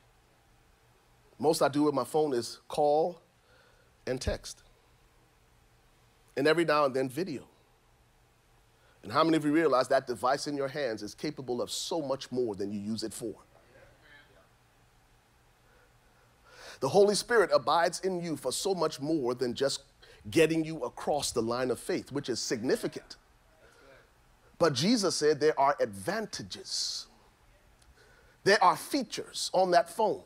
[1.39, 3.21] Most I do with my phone is call
[4.07, 4.63] and text.
[6.37, 7.45] And every now and then video.
[9.03, 12.03] And how many of you realize that device in your hands is capable of so
[12.03, 13.35] much more than you use it for?
[16.81, 19.83] The Holy Spirit abides in you for so much more than just
[20.31, 23.17] getting you across the line of faith, which is significant.
[24.59, 27.07] But Jesus said there are advantages,
[28.45, 30.23] there are features on that phone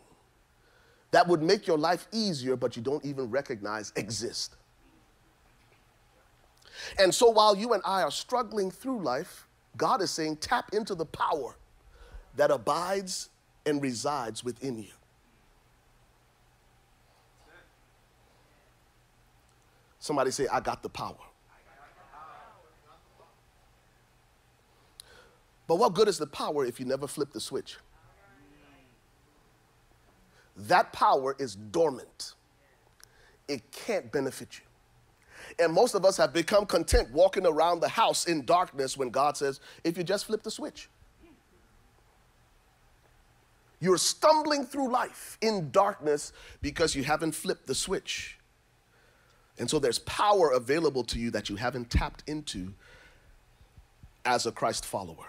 [1.11, 4.57] that would make your life easier, but you don't even recognize exist.
[6.99, 9.47] And so while you and I are struggling through life,
[9.77, 11.57] God is saying, tap into the power
[12.37, 13.29] that abides
[13.67, 14.91] and resides within you.
[19.99, 21.17] Somebody say, I got the power.
[25.67, 27.77] But what good is the power if you never flip the switch?
[30.69, 32.35] That power is dormant.
[33.49, 35.65] it can't benefit you.
[35.65, 39.37] And most of us have become content walking around the house in darkness when God
[39.37, 40.89] says, if you just flip the switch.
[43.81, 46.33] You're stumbling through life in darkness
[46.63, 48.39] because you haven't flipped the switch.
[49.59, 52.75] And so there's power available to you that you haven't tapped into
[54.25, 55.27] as a Christ follower.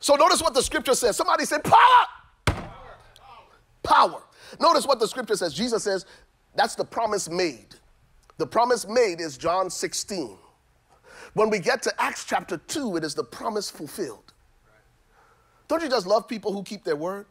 [0.00, 1.16] So notice what the scripture says.
[1.16, 2.66] Somebody said, power.
[3.82, 4.22] Power.
[4.60, 5.52] Notice what the scripture says.
[5.52, 6.06] Jesus says,
[6.54, 7.74] that's the promise made.
[8.36, 10.36] The promise made is John 16.
[11.34, 14.32] When we get to Acts chapter 2, it is the promise fulfilled.
[15.66, 17.26] Don't you just love people who keep their word?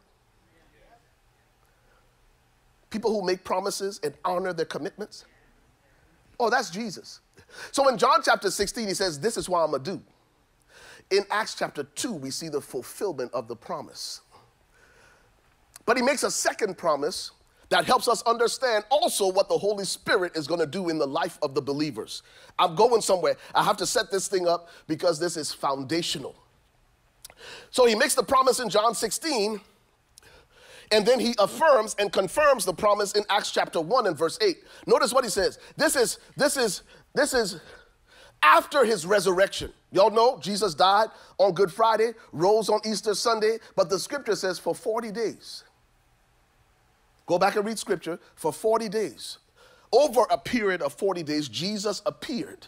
[2.90, 5.24] People who make promises and honor their commitments?
[6.38, 7.20] Oh, that's Jesus.
[7.72, 10.02] So in John chapter 16, he says, This is what I'm going to do.
[11.10, 14.20] In Acts chapter 2, we see the fulfillment of the promise.
[15.86, 17.30] But he makes a second promise
[17.70, 21.06] that helps us understand also what the Holy Spirit is going to do in the
[21.06, 22.22] life of the believers.
[22.58, 23.36] I'm going somewhere.
[23.54, 26.34] I have to set this thing up because this is foundational.
[27.70, 29.60] So he makes the promise in John 16,
[30.90, 34.56] and then he affirms and confirms the promise in Acts chapter 1 and verse 8.
[34.86, 35.58] Notice what he says.
[35.76, 36.82] This is this is
[37.14, 37.60] this is
[38.42, 39.72] after his resurrection.
[39.90, 41.08] Y'all know Jesus died
[41.38, 45.64] on Good Friday, rose on Easter Sunday, but the scripture says for 40 days.
[47.26, 48.18] Go back and read scripture.
[48.34, 49.38] For 40 days,
[49.92, 52.66] over a period of 40 days, Jesus appeared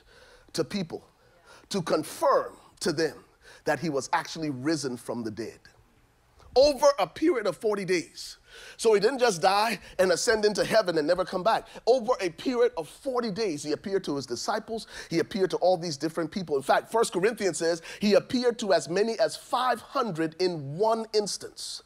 [0.53, 1.03] to people
[1.71, 3.25] to confirm to them
[3.65, 5.59] that he was actually risen from the dead.
[6.57, 8.37] Over a period of 40 days.
[8.77, 11.67] So he didn't just die and ascend into heaven and never come back.
[11.87, 14.87] Over a period of 40 days, he appeared to his disciples.
[15.09, 16.57] He appeared to all these different people.
[16.57, 21.83] In fact, 1 Corinthians says he appeared to as many as 500 in one instance.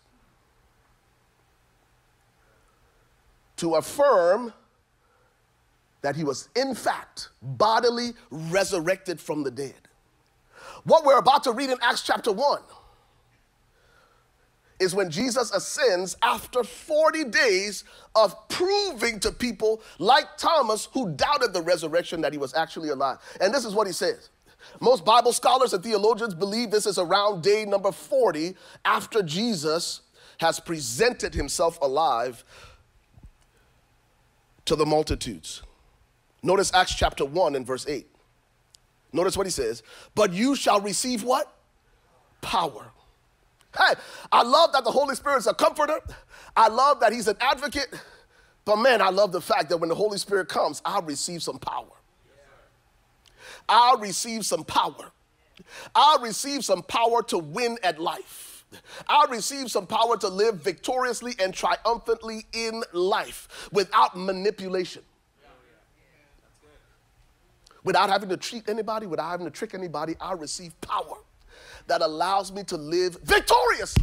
[3.57, 4.53] To affirm
[6.03, 9.89] that he was, in fact, bodily resurrected from the dead.
[10.85, 12.61] What we're about to read in Acts chapter 1
[14.81, 21.53] is when Jesus ascends after 40 days of proving to people like Thomas who doubted
[21.53, 23.19] the resurrection that he was actually alive.
[23.41, 24.31] And this is what he says.
[24.81, 30.01] Most Bible scholars and theologians believe this is around day number 40 after Jesus
[30.39, 32.45] has presented himself alive
[34.65, 35.63] to the multitudes.
[36.43, 38.07] Notice Acts chapter 1 and verse 8.
[39.13, 39.83] Notice what he says.
[40.15, 41.55] But you shall receive what?
[42.41, 42.91] Power.
[43.77, 43.95] Hey,
[44.31, 46.01] I love that the Holy Spirit is a comforter.
[46.57, 47.89] I love that he's an advocate.
[48.65, 51.59] But man, I love the fact that when the Holy Spirit comes, I'll receive some
[51.59, 51.87] power.
[53.69, 55.11] I'll receive some power.
[55.95, 58.65] I'll receive some power to win at life.
[59.09, 65.03] I'll receive some power to live victoriously and triumphantly in life without manipulation
[67.85, 71.19] without having to treat anybody, without having to trick anybody, I receive power
[71.87, 73.95] that allows me to live victorious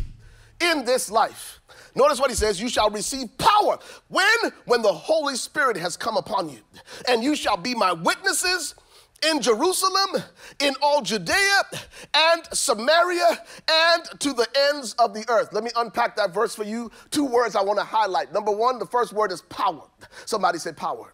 [0.60, 1.60] in this life.
[1.96, 3.80] Notice what he says, you shall receive power.
[4.08, 4.28] When?
[4.66, 6.60] When the Holy Spirit has come upon you.
[7.08, 8.76] And you shall be my witnesses
[9.30, 10.24] in Jerusalem,
[10.60, 11.62] in all Judea
[12.16, 15.54] and Samaria, and to the ends of the earth.
[15.54, 16.90] Let me unpack that verse for you.
[17.12, 18.34] Two words I want to highlight.
[18.34, 19.84] Number one, the first word is power.
[20.26, 21.14] Somebody say power.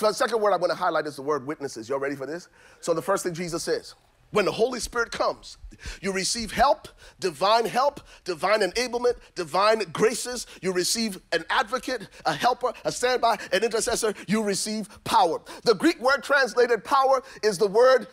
[0.00, 1.88] The second word I want to highlight is the word witnesses.
[1.88, 2.48] Y'all ready for this?
[2.80, 3.94] So the first thing Jesus says,
[4.32, 5.58] when the Holy Spirit comes,
[6.00, 6.88] you receive help,
[7.20, 10.46] divine help, divine enablement, divine graces.
[10.60, 14.14] You receive an advocate, a helper, a standby, an intercessor.
[14.26, 15.40] You receive power.
[15.64, 18.08] The Greek word translated power is the word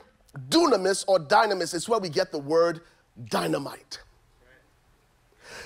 [0.50, 1.74] dunamis or dynamis.
[1.74, 2.82] It's where we get the word
[3.30, 4.00] dynamite.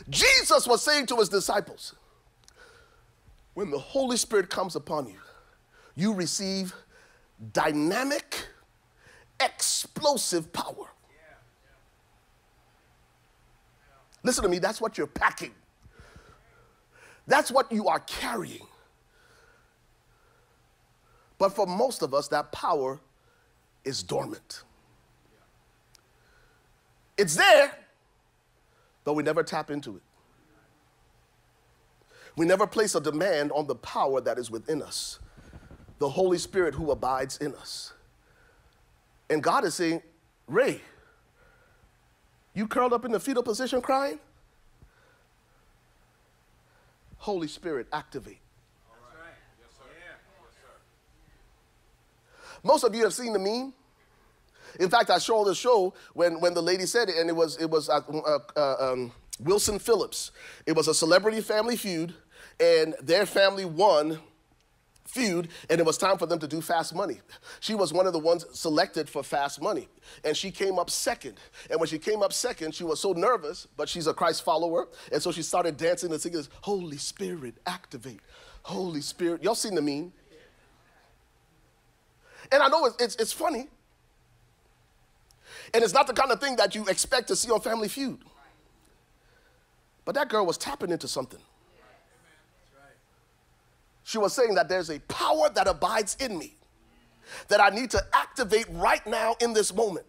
[0.10, 1.96] Jesus was saying to his disciples,
[3.54, 5.20] when the Holy Spirit comes upon you,
[5.96, 6.74] you receive
[7.54, 8.48] dynamic,
[9.44, 10.90] explosive power.
[14.24, 15.52] Listen to me, that's what you're packing.
[17.28, 18.66] That's what you are carrying.
[21.38, 23.00] But for most of us, that power
[23.84, 24.64] is dormant.
[27.18, 27.78] It's there,
[29.04, 30.02] but we never tap into it.
[32.36, 35.20] We never place a demand on the power that is within us
[36.00, 37.94] the Holy Spirit who abides in us.
[39.30, 40.02] And God is saying,
[40.48, 40.82] Ray,
[42.54, 44.20] you curled up in the fetal position crying?
[47.18, 48.40] Holy Spirit, activate.
[52.64, 53.74] Most of you have seen the meme.
[54.80, 57.58] In fact, I showed the show when, when the lady said it, and it was
[57.58, 60.32] it was uh, uh, uh, um, Wilson Phillips.
[60.66, 62.14] It was a celebrity family feud,
[62.60, 64.20] and their family won
[65.14, 67.20] feud, and it was time for them to do Fast Money.
[67.60, 69.88] She was one of the ones selected for Fast Money,
[70.24, 71.40] and she came up second.
[71.70, 74.88] And when she came up second, she was so nervous, but she's a Christ follower,
[75.12, 78.22] and so she started dancing and singing, Holy Spirit, activate.
[78.64, 79.44] Holy Spirit.
[79.44, 80.12] Y'all seen the meme?
[82.52, 83.68] And I know it's, it's, it's funny,
[85.74, 88.20] and it's not the kind of thing that you expect to see on Family Feud.
[90.06, 91.40] But that girl was tapping into something.
[94.04, 96.56] She was saying that there's a power that abides in me
[97.48, 100.06] that I need to activate right now in this moment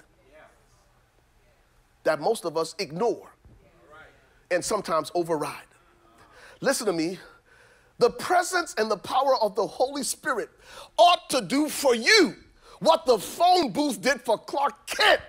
[2.03, 3.31] that most of us ignore
[4.51, 5.67] and sometimes override.
[6.61, 7.19] Listen to me.
[7.99, 10.51] The presence and the power of the Holy Spirit
[10.99, 12.35] ought to do for you
[12.81, 15.21] what the phone booth did for Clark Kent.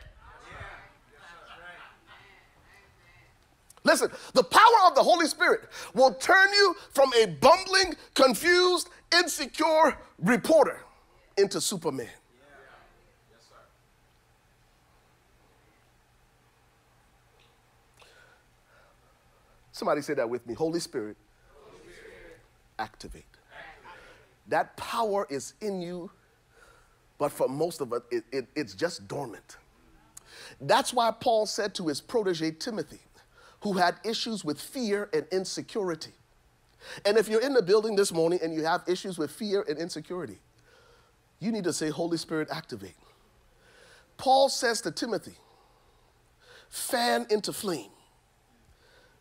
[3.85, 9.95] Listen, the power of the Holy Spirit will turn you from a bumbling, confused, insecure
[10.19, 10.81] reporter
[11.37, 12.09] into Superman.
[19.71, 20.53] Somebody say that with me.
[20.53, 21.17] Holy Spirit,
[21.53, 22.39] Holy Spirit.
[22.79, 23.25] Activate.
[23.51, 23.99] activate.
[24.47, 26.09] That power is in you,
[27.17, 29.57] but for most of us, it, it, it's just dormant.
[30.61, 33.01] That's why Paul said to his protege Timothy,
[33.65, 36.11] who had issues with fear and insecurity.
[37.03, 39.79] And if you're in the building this morning and you have issues with fear and
[39.79, 40.37] insecurity,
[41.39, 42.93] you need to say, Holy Spirit, activate.
[44.17, 45.33] Paul says to Timothy,
[46.69, 47.89] fan into flame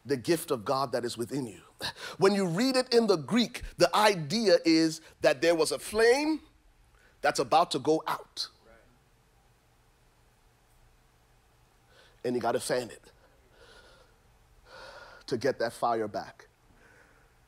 [0.04, 1.62] the gift of God that is within you.
[2.18, 6.40] When you read it in the Greek, the idea is that there was a flame
[7.22, 8.48] that's about to go out.
[12.26, 13.00] And you got to fan it
[15.26, 16.48] to get that fire back.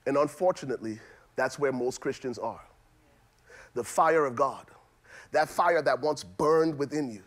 [0.07, 0.99] And unfortunately,
[1.35, 2.65] that's where most Christians are.
[3.75, 4.67] The fire of God,
[5.33, 7.23] that fire that once burned within you,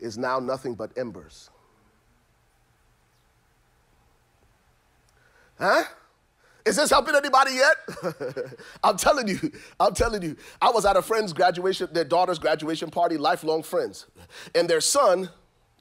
[0.00, 1.50] is now nothing but embers.
[5.58, 5.84] Huh?
[6.64, 8.56] Is this helping anybody yet?
[8.84, 10.36] I'm telling you, I'm telling you.
[10.60, 14.06] I was at a friend's graduation, their daughter's graduation party, lifelong friends.
[14.54, 15.28] And their son,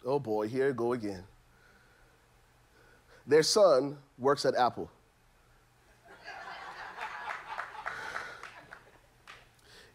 [0.05, 1.23] oh boy, here you go again.
[3.25, 4.89] Their son works at Apple.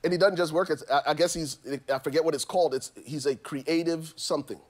[0.04, 1.58] and he doesn't just work at, I guess he's,
[1.92, 4.60] I forget what it's called, it's, he's a creative something.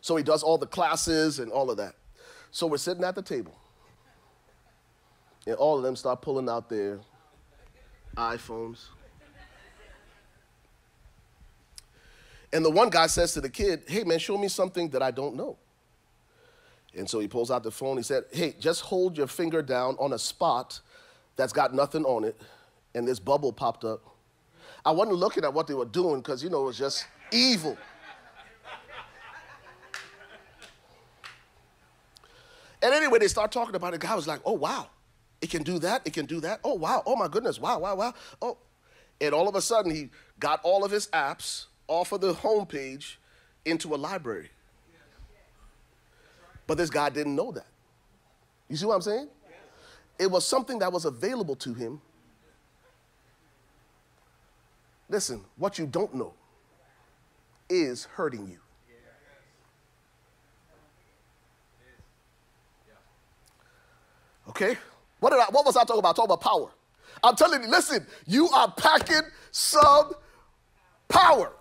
[0.00, 1.94] So he does all the classes and all of that.
[2.50, 3.54] So we're sitting at the table.
[5.46, 7.00] And all of them start pulling out their
[8.16, 8.86] iPhones.
[12.52, 15.10] And the one guy says to the kid, Hey man, show me something that I
[15.10, 15.58] don't know.
[16.96, 17.96] And so he pulls out the phone.
[17.96, 20.80] He said, Hey, just hold your finger down on a spot
[21.36, 22.40] that's got nothing on it.
[22.94, 24.00] And this bubble popped up.
[24.84, 27.76] I wasn't looking at what they were doing because, you know, it was just evil.
[32.82, 34.00] and anyway, they start talking about it.
[34.00, 34.88] Guy was like, Oh, wow.
[35.40, 36.02] It can do that.
[36.06, 36.60] It can do that.
[36.64, 37.02] Oh, wow.
[37.04, 37.60] Oh, my goodness.
[37.60, 38.14] Wow, wow, wow.
[38.40, 38.56] Oh.
[39.20, 40.08] And all of a sudden, he
[40.40, 43.16] got all of his apps off of the homepage
[43.64, 44.50] into a library.
[46.66, 47.66] But this guy didn't know that.
[48.68, 49.28] You see what I'm saying?
[50.18, 52.00] It was something that was available to him.
[55.08, 56.32] Listen, what you don't know
[57.68, 58.58] is hurting you.
[64.48, 64.76] Okay?
[65.20, 66.16] What, did I, what was I talking about?
[66.16, 66.70] Talking about power.
[67.22, 70.12] I'm telling you, listen, you are packing some
[71.08, 71.52] power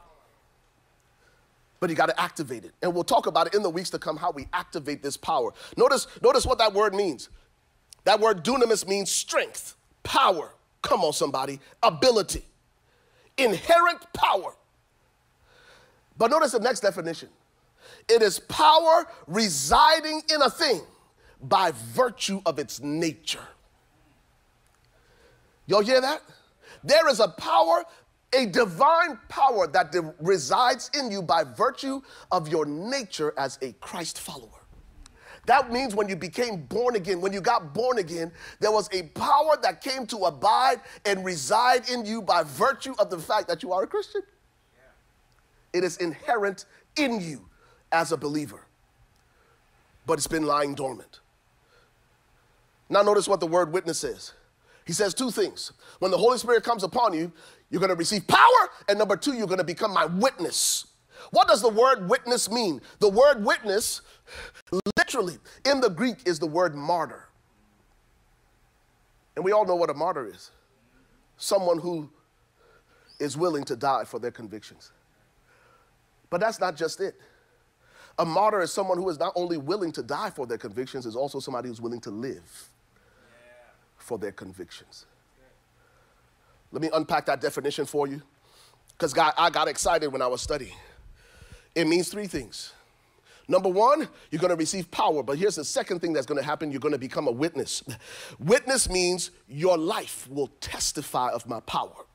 [1.84, 2.72] but you got to activate it.
[2.82, 5.52] And we'll talk about it in the weeks to come how we activate this power.
[5.76, 7.28] Notice, notice what that word means.
[8.06, 10.54] That word dunamis means strength, power.
[10.82, 12.46] Come on, somebody, ability,
[13.38, 14.56] inherent power.
[16.18, 17.28] But notice the next definition
[18.08, 20.80] it is power residing in a thing
[21.42, 23.46] by virtue of its nature.
[25.68, 26.22] Y'all hear that?
[26.82, 27.84] There is a power
[28.34, 33.74] a divine power that de- resides in you by virtue of your nature as a
[33.74, 34.50] Christ follower.
[35.46, 39.04] That means when you became born again, when you got born again, there was a
[39.10, 43.62] power that came to abide and reside in you by virtue of the fact that
[43.62, 44.22] you are a Christian.
[44.74, 45.80] Yeah.
[45.80, 46.66] It is inherent
[46.96, 47.50] in you
[47.92, 48.66] as a believer,
[50.06, 51.20] but it's been lying dormant.
[52.90, 54.34] Now, notice what the word witness is.
[54.86, 55.72] He says two things.
[56.00, 57.32] When the Holy Spirit comes upon you,
[57.74, 60.86] you're going to receive power, and number two, you're going to become my witness.
[61.32, 62.80] What does the word witness mean?
[63.00, 64.02] The word witness
[64.96, 67.30] literally in the Greek is the word martyr.
[69.36, 70.52] And we all know what a martyr is
[71.38, 72.12] someone who
[73.20, 74.92] is willing to die for their convictions.
[76.30, 77.16] But that's not just it.
[78.20, 81.16] A martyr is someone who is not only willing to die for their convictions, is
[81.16, 82.70] also somebody who's willing to live
[83.98, 85.08] for their convictions.
[86.74, 88.22] Let me unpack that definition for you
[88.98, 90.76] because I got excited when I was studying.
[91.76, 92.74] It means three things.
[93.48, 96.46] Number one, you're going to receive power, but here's the second thing that's going to
[96.46, 97.84] happen you're going to become a witness.
[98.40, 102.06] Witness means your life will testify of my power.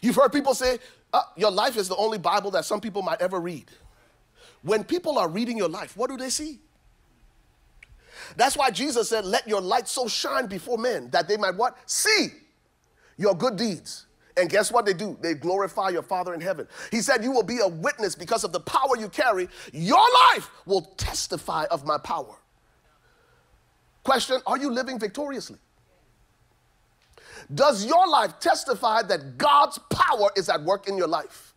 [0.00, 0.78] You've heard people say,
[1.12, 3.66] uh, Your life is the only Bible that some people might ever read.
[4.62, 6.60] When people are reading your life, what do they see?
[8.36, 11.76] That's why Jesus said, Let your light so shine before men that they might what?
[11.86, 12.28] See
[13.16, 14.06] your good deeds.
[14.38, 15.16] And guess what they do?
[15.22, 16.68] They glorify your Father in heaven.
[16.90, 19.48] He said, You will be a witness because of the power you carry.
[19.72, 22.36] Your life will testify of my power.
[24.04, 25.58] Question Are you living victoriously?
[27.54, 31.54] Does your life testify that God's power is at work in your life?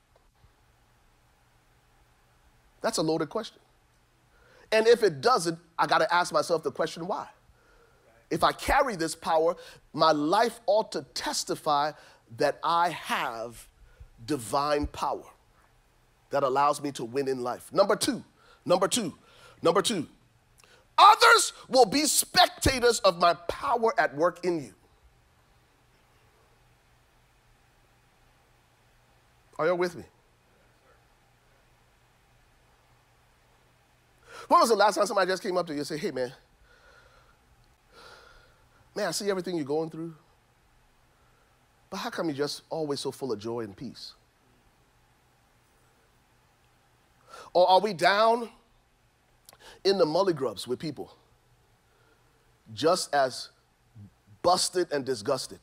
[2.82, 3.60] That's a loaded question.
[4.72, 7.28] And if it doesn't, I got to ask myself the question why?
[8.30, 9.56] If I carry this power,
[9.94, 11.94] my life ought to testify
[12.38, 13.68] that I have
[14.26, 15.24] divine power
[16.30, 17.74] that allows me to win in life.
[17.74, 18.24] Number two,
[18.66, 19.16] number two,
[19.64, 20.08] number two,
[20.98, 24.74] others will be spectators of my power at work in you.
[29.58, 30.04] Are y'all with me?
[34.50, 36.34] When was the last time somebody just came up to you and said, hey, man,
[38.96, 40.16] man, I see everything you're going through,
[41.92, 44.14] but how come you're just always so full of joy and peace?
[47.54, 48.50] Or are we down
[49.84, 51.16] in the mully grubs with people
[52.74, 53.50] just as
[54.42, 55.60] busted and disgusted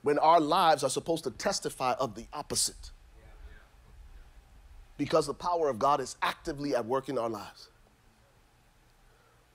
[0.00, 2.92] when our lives are supposed to testify of the opposite?
[4.96, 7.68] Because the power of God is actively at work in our lives.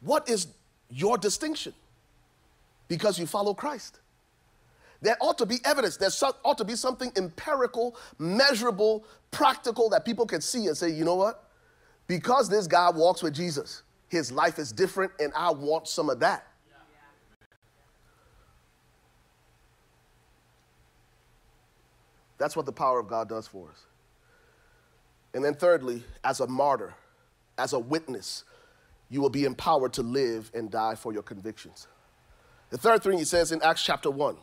[0.02, 0.48] What is
[0.89, 1.74] your distinction?
[2.88, 4.00] Because you follow Christ.
[5.01, 5.97] There ought to be evidence.
[5.97, 6.09] There
[6.43, 11.16] ought to be something empirical, measurable, practical that people can see and say, you know
[11.16, 11.50] what?
[12.08, 16.20] Because this guy walks with Jesus, his life is different, and I want some of
[16.20, 16.47] that.
[22.38, 23.86] That's what the power of God does for us.
[25.33, 26.93] And then, thirdly, as a martyr,
[27.58, 28.43] as a witness,
[29.09, 31.87] you will be empowered to live and die for your convictions.
[32.70, 34.37] The third thing he says in Acts chapter 1.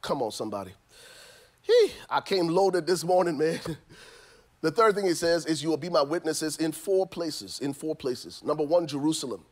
[0.00, 0.72] Come on, somebody.
[1.62, 3.60] He, I came loaded this morning, man.
[4.64, 7.60] The third thing he says is, You will be my witnesses in four places.
[7.60, 8.42] In four places.
[8.42, 9.44] Number one, Jerusalem,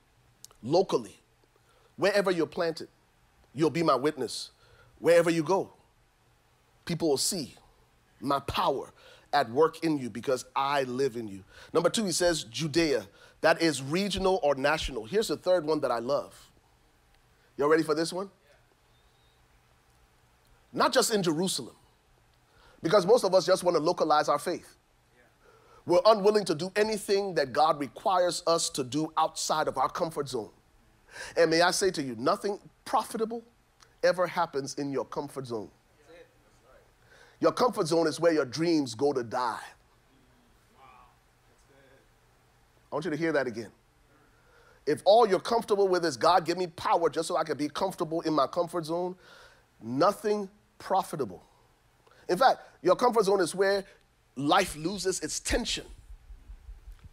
[0.62, 1.20] locally,
[1.96, 2.88] wherever you're planted,
[3.52, 4.52] you'll be my witness.
[5.00, 5.70] Wherever you go,
[6.86, 7.56] people will see
[8.22, 8.90] my power
[9.32, 11.44] at work in you because I live in you.
[11.72, 13.06] Number two, he says Judea.
[13.40, 15.04] That is regional or national.
[15.04, 16.34] Here's the third one that I love.
[17.56, 18.30] Y'all ready for this one?
[20.72, 21.74] Not just in Jerusalem,
[22.82, 24.76] because most of us just want to localize our faith.
[25.84, 30.28] We're unwilling to do anything that God requires us to do outside of our comfort
[30.28, 30.50] zone.
[31.36, 33.42] And may I say to you, nothing profitable
[34.02, 35.70] ever happens in your comfort zone.
[37.42, 39.58] Your comfort zone is where your dreams go to die.
[42.90, 43.72] I want you to hear that again.
[44.86, 47.68] If all you're comfortable with is God, give me power just so I can be
[47.68, 49.16] comfortable in my comfort zone,
[49.82, 50.48] nothing
[50.78, 51.42] profitable.
[52.28, 53.82] In fact, your comfort zone is where
[54.36, 55.86] life loses its tension.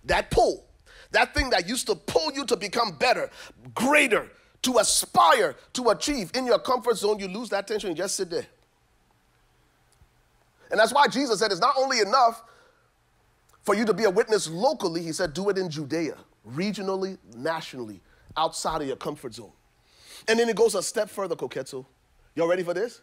[0.06, 0.64] That pull,
[1.10, 3.32] that thing that used to pull you to become better,
[3.74, 4.30] greater,
[4.62, 6.30] to aspire, to achieve.
[6.36, 8.46] In your comfort zone, you lose that tension and just sit there.
[10.72, 12.44] And that's why Jesus said it's not only enough
[13.62, 16.16] for you to be a witness locally, he said, do it in Judea,
[16.48, 18.02] regionally, nationally,
[18.38, 19.52] outside of your comfort zone.
[20.28, 21.86] And then it goes a step further, Koketsu.
[22.36, 23.02] Y'all ready for this?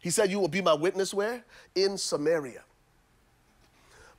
[0.00, 1.44] He said, You will be my witness where?
[1.74, 2.62] In Samaria.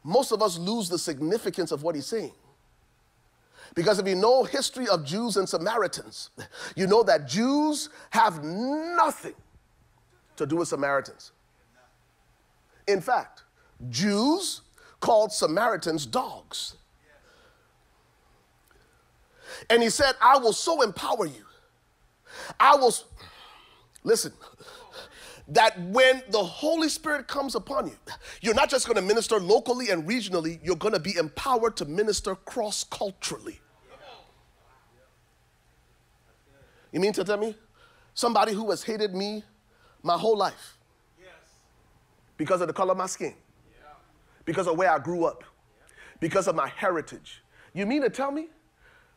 [0.03, 2.33] Most of us lose the significance of what he's saying.
[3.75, 6.31] Because if you know history of Jews and Samaritans,
[6.75, 9.35] you know that Jews have nothing
[10.37, 11.31] to do with Samaritans.
[12.89, 13.43] In fact,
[13.89, 14.61] Jews
[14.99, 16.75] called Samaritans dogs.
[19.69, 21.45] And he said, I will so empower you.
[22.59, 22.93] I will,
[24.03, 24.33] listen,
[25.49, 27.95] that when the Holy Spirit comes upon you,
[28.41, 32.83] you're not just to minister locally and regionally, you're to be empowered to minister cross
[32.83, 33.59] culturally.
[36.91, 37.55] You mean to tell me
[38.15, 39.43] somebody who has hated me
[40.01, 40.78] my whole life
[42.39, 43.33] because of the color of my skin,
[44.45, 45.43] because of where I grew up,
[46.21, 47.43] because of my heritage?
[47.73, 48.47] You mean to tell me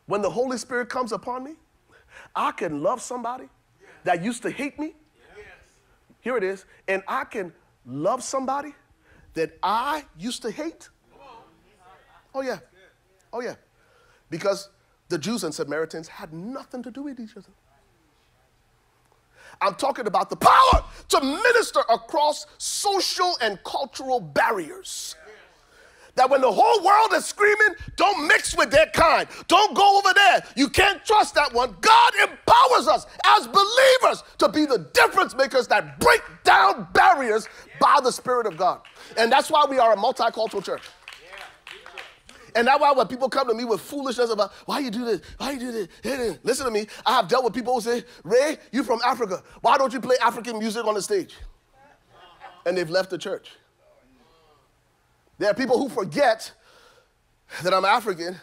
[0.07, 1.53] when the Holy Spirit comes upon me,
[2.35, 3.45] I can love somebody
[4.03, 4.93] that used to hate me?
[6.19, 6.65] Here it is.
[6.89, 7.53] And I can
[7.85, 8.75] love somebody
[9.35, 10.89] that I used to hate?
[12.35, 12.59] Oh, yeah.
[13.31, 13.55] Oh, yeah.
[14.29, 14.69] Because
[15.07, 17.47] the Jews and Samaritans had nothing to do with each other.
[19.61, 25.15] I'm talking about the power to minister across social and cultural barriers.
[26.15, 30.13] That when the whole world is screaming, don't mix with their kind, don't go over
[30.13, 31.75] there, you can't trust that one.
[31.81, 37.47] God empowers us as believers to be the difference makers that break down barriers
[37.79, 38.81] by the Spirit of God.
[39.17, 40.83] And that's why we are a multicultural church.
[42.55, 45.21] And that's why when people come to me with foolishness about why you do this,
[45.37, 46.87] why you do this, listen to me.
[47.05, 49.41] I have dealt with people who say, Ray, you're from Africa.
[49.61, 51.35] Why don't you play African music on the stage?
[52.65, 53.51] And they've left the church.
[55.37, 56.51] There are people who forget
[57.63, 58.39] that I'm African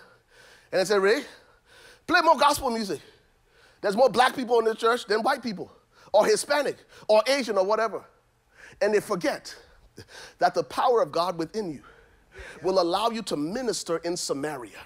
[0.72, 1.22] and they say, Ray,
[2.06, 3.00] play more gospel music.
[3.80, 5.72] There's more black people in the church than white people,
[6.12, 6.76] or Hispanic,
[7.08, 8.04] or Asian, or whatever.
[8.82, 9.54] And they forget
[10.38, 11.82] that the power of God within you
[12.62, 14.78] will allow you to minister in Samaria.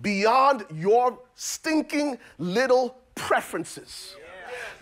[0.00, 4.14] Beyond your stinking little preferences.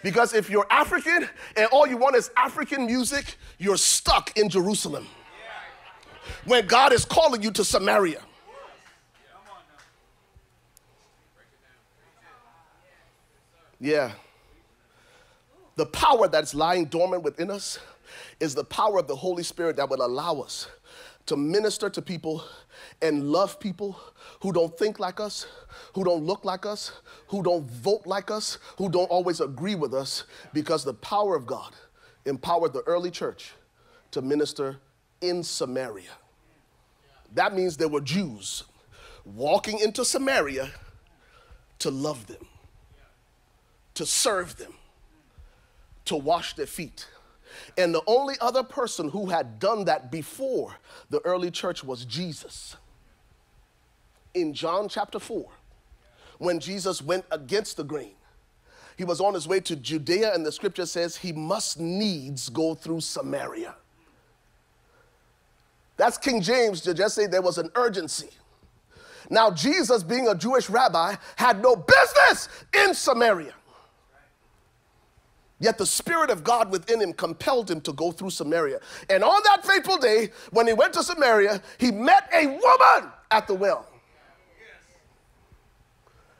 [0.02, 5.06] Because if you're African and all you want is African music, you're stuck in Jerusalem.
[6.44, 8.20] When God is calling you to Samaria.
[13.80, 14.12] Yeah.
[15.76, 17.78] The power that's lying dormant within us
[18.40, 20.68] is the power of the Holy Spirit that will allow us
[21.26, 22.44] to minister to people
[23.02, 23.98] and love people
[24.40, 25.46] who don't think like us,
[25.94, 26.92] who don't look like us,
[27.28, 31.46] who don't vote like us, who don't always agree with us, because the power of
[31.46, 31.74] God
[32.24, 33.52] empowered the early church
[34.12, 34.78] to minister
[35.20, 36.10] in Samaria.
[37.34, 38.64] That means there were Jews
[39.24, 40.70] walking into Samaria
[41.80, 42.46] to love them,
[43.94, 44.74] to serve them,
[46.04, 47.08] to wash their feet
[47.76, 50.76] and the only other person who had done that before
[51.10, 52.76] the early church was Jesus.
[54.34, 55.48] In John chapter 4,
[56.38, 58.14] when Jesus went against the grain,
[58.96, 62.74] he was on his way to Judea, and the scripture says he must needs go
[62.74, 63.74] through Samaria.
[65.96, 68.30] That's King James to just say there was an urgency.
[69.28, 73.54] Now, Jesus, being a Jewish rabbi, had no business in Samaria.
[75.58, 78.78] Yet the Spirit of God within him compelled him to go through Samaria.
[79.08, 83.46] And on that fateful day, when he went to Samaria, he met a woman at
[83.46, 83.86] the well.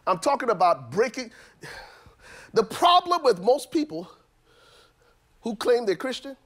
[0.07, 1.33] I'm talking about breaking.
[2.53, 4.11] The problem with most people
[5.41, 6.37] who claim they're Christian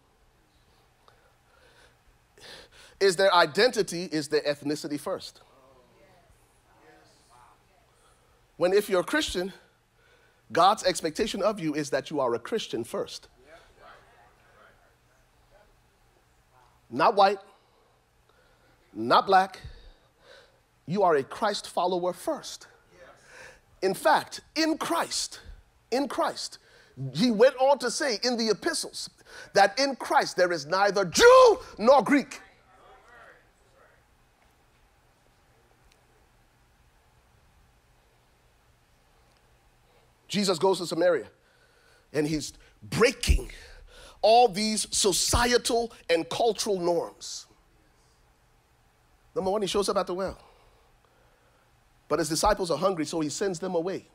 [3.01, 5.41] is their identity is their ethnicity first.
[8.57, 9.53] When if you're a Christian,
[10.53, 13.29] God's expectation of you is that you are a Christian first.
[16.91, 17.39] Not white,
[18.93, 19.61] not black.
[20.87, 22.67] You are a Christ follower first.
[23.83, 25.41] In fact, in Christ,
[25.91, 26.59] in Christ,
[27.15, 29.09] he went on to say in the epistles
[29.55, 32.41] that in Christ there is neither Jew nor Greek.
[40.31, 41.27] Jesus goes to Samaria
[42.13, 43.51] and he's breaking
[44.23, 47.47] all these societal and cultural norms.
[49.35, 50.39] Number one, he shows up at the well.
[52.09, 54.07] But his disciples are hungry, so he sends them away.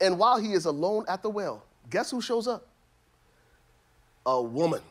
[0.00, 2.66] And while he is alone at the well, guess who shows up?
[4.26, 4.82] A woman.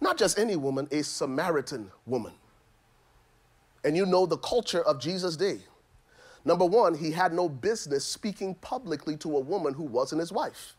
[0.00, 2.32] Not just any woman, a Samaritan woman.
[3.84, 5.60] And you know the culture of Jesus' day.
[6.48, 10.76] Number one, he had no business speaking publicly to a woman who wasn't his wife.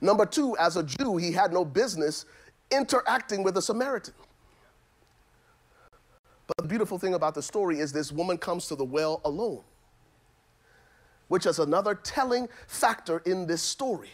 [0.00, 2.24] Number two, as a Jew, he had no business
[2.70, 4.14] interacting with a Samaritan.
[6.46, 9.60] But the beautiful thing about the story is this woman comes to the well alone,
[11.28, 14.08] which is another telling factor in this story.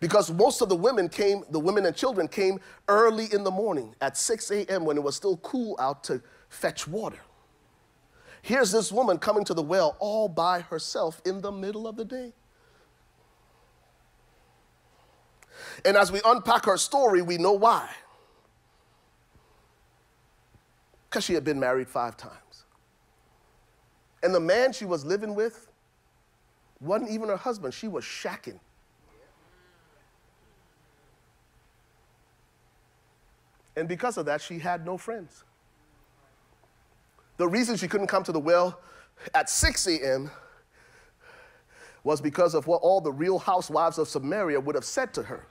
[0.00, 2.58] Because most of the women came, the women and children came
[2.88, 4.86] early in the morning at 6 a.m.
[4.86, 7.18] when it was still cool out to fetch water.
[8.42, 12.04] Here's this woman coming to the well all by herself in the middle of the
[12.04, 12.32] day.
[15.84, 17.88] And as we unpack her story, we know why.
[21.08, 22.64] Because she had been married five times.
[24.22, 25.66] And the man she was living with
[26.80, 28.58] wasn't even her husband, she was shacking.
[33.76, 35.44] And because of that, she had no friends.
[37.40, 38.78] The reason she couldn't come to the well
[39.32, 40.30] at 6 a.m.
[42.04, 45.46] was because of what all the real housewives of Samaria would have said to her.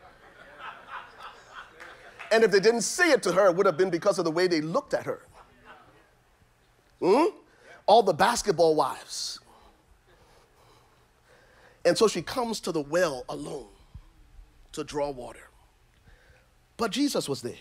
[2.32, 4.30] And if they didn't say it to her, it would have been because of the
[4.30, 5.26] way they looked at her.
[7.02, 7.34] Hmm?
[7.88, 9.40] All the basketball wives.
[11.86, 13.70] And so she comes to the well alone
[14.74, 15.50] to draw water.
[16.78, 17.56] But Jesus was there.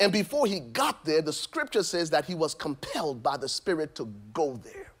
[0.00, 3.94] And before he got there, the scripture says that he was compelled by the Spirit
[3.96, 4.92] to go there.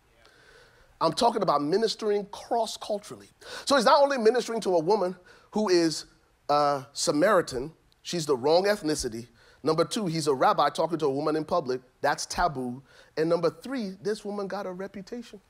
[1.00, 3.28] I'm talking about ministering cross culturally.
[3.64, 5.16] So he's not only ministering to a woman
[5.52, 6.06] who is
[6.92, 7.72] Samaritan,
[8.02, 9.28] she's the wrong ethnicity.
[9.62, 11.80] Number two, he's a rabbi talking to a woman in public.
[12.00, 12.82] That's taboo.
[13.16, 15.40] And number three, this woman got a reputation.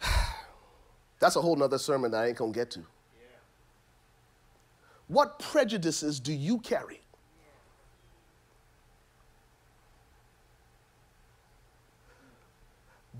[1.18, 2.84] That's a whole nother sermon that I ain't gonna get to.
[5.08, 7.00] What prejudices do you carry?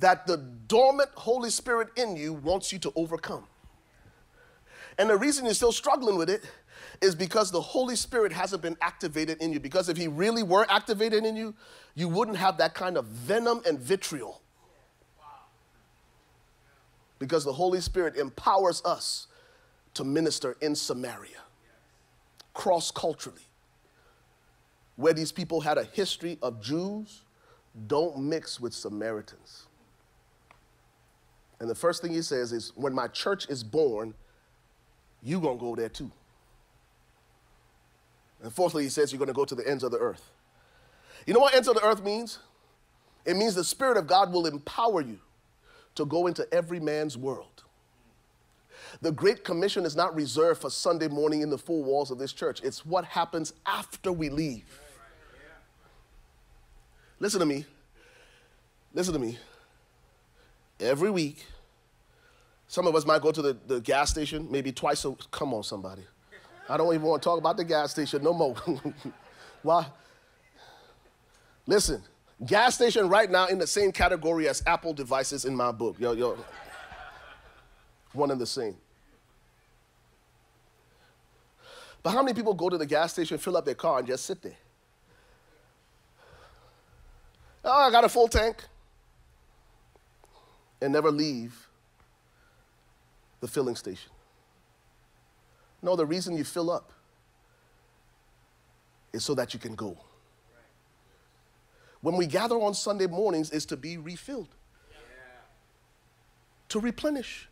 [0.01, 3.45] That the dormant Holy Spirit in you wants you to overcome.
[4.99, 6.43] And the reason you're still struggling with it
[7.01, 9.61] is because the Holy Spirit hasn't been activated in you.
[9.61, 11.55] Because if He really were activated in you,
[11.95, 14.43] you wouldn't have that kind of venom and vitriol.
[17.19, 19.29] Because the Holy Spirit empowers us
[19.95, 21.45] to minister in Samaria
[22.57, 23.43] cross culturally,
[24.97, 27.20] where these people had a history of Jews,
[27.87, 29.66] don't mix with Samaritans.
[31.61, 34.15] And the first thing he says is, when my church is born,
[35.23, 36.11] you're gonna go there too.
[38.43, 40.31] And fourthly, he says you're gonna go to the ends of the earth.
[41.27, 42.39] You know what ends of the earth means?
[43.27, 45.19] It means the Spirit of God will empower you
[45.95, 47.56] to go into every man's world.
[49.02, 52.32] The Great Commission is not reserved for Sunday morning in the four walls of this
[52.32, 54.81] church, it's what happens after we leave.
[57.18, 57.64] Listen to me.
[58.93, 59.39] Listen to me.
[60.81, 61.44] Every week,
[62.68, 65.62] some of us might go to the, the gas station maybe twice a come on
[65.62, 66.02] somebody.
[66.68, 68.56] I don't even want to talk about the gas station no more.
[69.62, 69.86] Why?
[71.66, 72.02] Listen,
[72.44, 75.97] gas station right now in the same category as Apple devices in my book.
[75.98, 76.36] Yo, yo,
[78.12, 78.77] one and the same.
[82.07, 84.27] But how many people go to the gas station, fill up their car, and just
[84.27, 84.55] sit there?
[87.65, 88.62] Oh, I got a full tank.
[90.81, 91.66] And never leave
[93.41, 94.12] the filling station.
[95.83, 96.93] No, the reason you fill up
[99.12, 99.99] is so that you can go.
[102.03, 104.55] When we gather on Sunday mornings is to be refilled,
[106.69, 107.49] to replenish.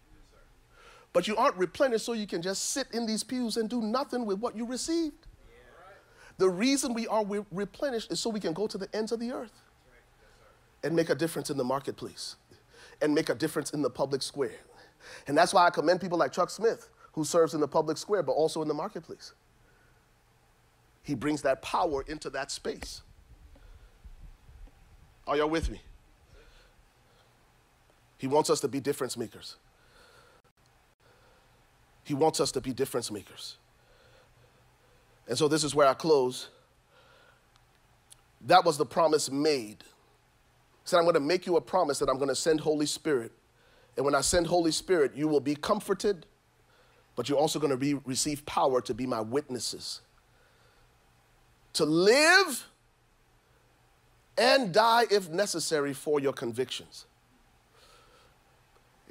[1.14, 4.26] But you aren't replenished so you can just sit in these pews and do nothing
[4.26, 5.26] with what you received.
[6.38, 9.20] The reason we are re- replenished is so we can go to the ends of
[9.20, 9.52] the earth
[10.82, 12.34] and make a difference in the marketplace
[13.00, 14.58] and make a difference in the public square.
[15.28, 18.24] And that's why I commend people like Chuck Smith, who serves in the public square
[18.24, 19.34] but also in the marketplace.
[21.04, 23.02] He brings that power into that space.
[25.28, 25.80] Are y'all with me?
[28.18, 29.56] He wants us to be difference makers.
[32.05, 33.56] He wants us to be difference makers.
[35.26, 36.48] And so this is where I close.
[38.47, 39.78] That was the promise made.
[39.81, 42.86] He said, I'm going to make you a promise that I'm going to send Holy
[42.86, 43.32] Spirit.
[43.97, 46.26] And when I send Holy Spirit, you will be comforted,
[47.16, 50.02] but you're also going to be, receive power to be my witnesses.
[51.74, 52.66] To live
[54.36, 57.06] and die if necessary for your convictions.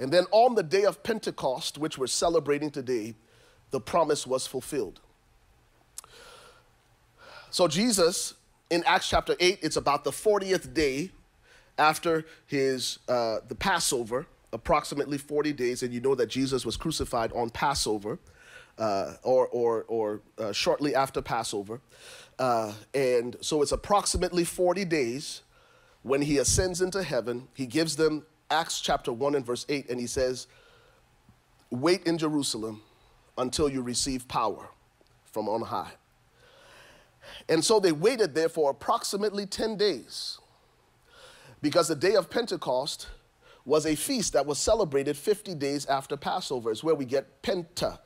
[0.03, 3.15] And then on the day of Pentecost, which we're celebrating today,
[3.71, 4.99] the promise was fulfilled.
[7.51, 8.33] So, Jesus,
[8.69, 11.11] in Acts chapter 8, it's about the 40th day
[11.77, 17.31] after his, uh, the Passover, approximately 40 days, and you know that Jesus was crucified
[17.31, 18.19] on Passover.
[18.75, 21.79] Uh, or, or, or uh, shortly after Passover.
[22.39, 25.43] Uh, and so it's approximately 40 days
[26.01, 27.47] when he ascends into heaven.
[27.53, 30.47] He gives them Acts chapter 1 and verse 8, and he says,
[31.71, 32.81] Wait in Jerusalem
[33.35, 34.69] until you receive power
[35.31, 35.91] from on high.
[37.49, 40.37] And so they waited there for approximately 10 days
[41.63, 43.07] because the day of Pentecost
[43.65, 46.69] was a feast that was celebrated 50 days after Passover.
[46.69, 47.97] It's where we get penta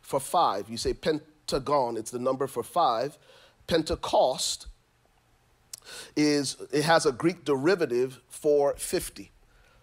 [0.00, 0.70] for five.
[0.70, 3.18] You say pentagon, it's the number for five.
[3.66, 4.68] Pentecost
[6.14, 9.32] is, it has a Greek derivative for 50.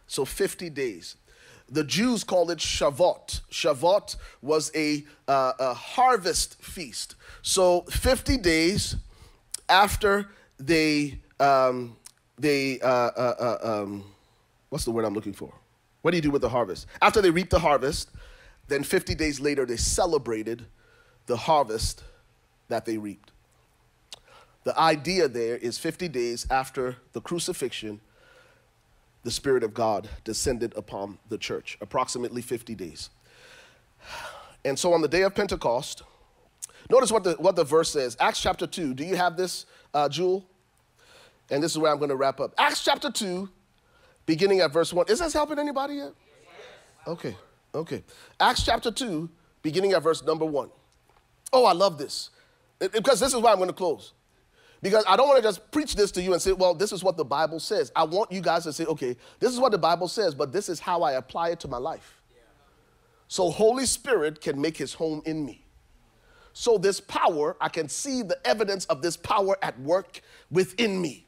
[0.08, 1.16] So 50 days.
[1.70, 3.42] The Jews called it Shavuot.
[3.50, 7.16] Shavuot was a, uh, a harvest feast.
[7.42, 8.96] So 50 days
[9.70, 11.96] after they, um,
[12.38, 14.04] they uh, uh, uh, um,
[14.70, 15.54] what's the word I'm looking for?
[16.02, 16.86] What do you do with the harvest?
[17.02, 18.10] After they reap the harvest,
[18.68, 20.66] then 50 days later they celebrated
[21.26, 22.04] the harvest
[22.68, 23.32] that they reaped.
[24.64, 28.00] The idea there is 50 days after the crucifixion,
[29.24, 33.10] the Spirit of God descended upon the church, approximately 50 days.
[34.66, 36.04] And so on the day of Pentecost,
[36.90, 38.18] notice what the, what the verse says.
[38.20, 38.94] Acts chapter 2.
[38.94, 40.46] Do you have this, uh, Jewel?
[41.50, 42.54] And this is where I'm going to wrap up.
[42.58, 43.50] Acts chapter 2,
[44.26, 45.06] beginning at verse 1.
[45.10, 46.14] Is this helping anybody yet?
[47.08, 47.36] Okay,
[47.76, 48.04] okay.
[48.40, 49.30] Acts chapter 2,
[49.62, 50.70] beginning at verse number 1.
[51.52, 52.30] Oh, I love this.
[52.80, 54.14] It- because this is why I'm going to close.
[54.84, 57.06] Because I don't want to just preach this to you and say, well, this is
[57.06, 57.90] what the Bible says.
[57.96, 60.68] I want you guys to say, okay, this is what the Bible says, but this
[60.68, 62.22] is how I apply it to my life.
[63.30, 65.64] So Holy Spirit can make his home in me.
[66.52, 70.20] So this power, I can see the evidence of this power at work
[70.52, 71.28] within me.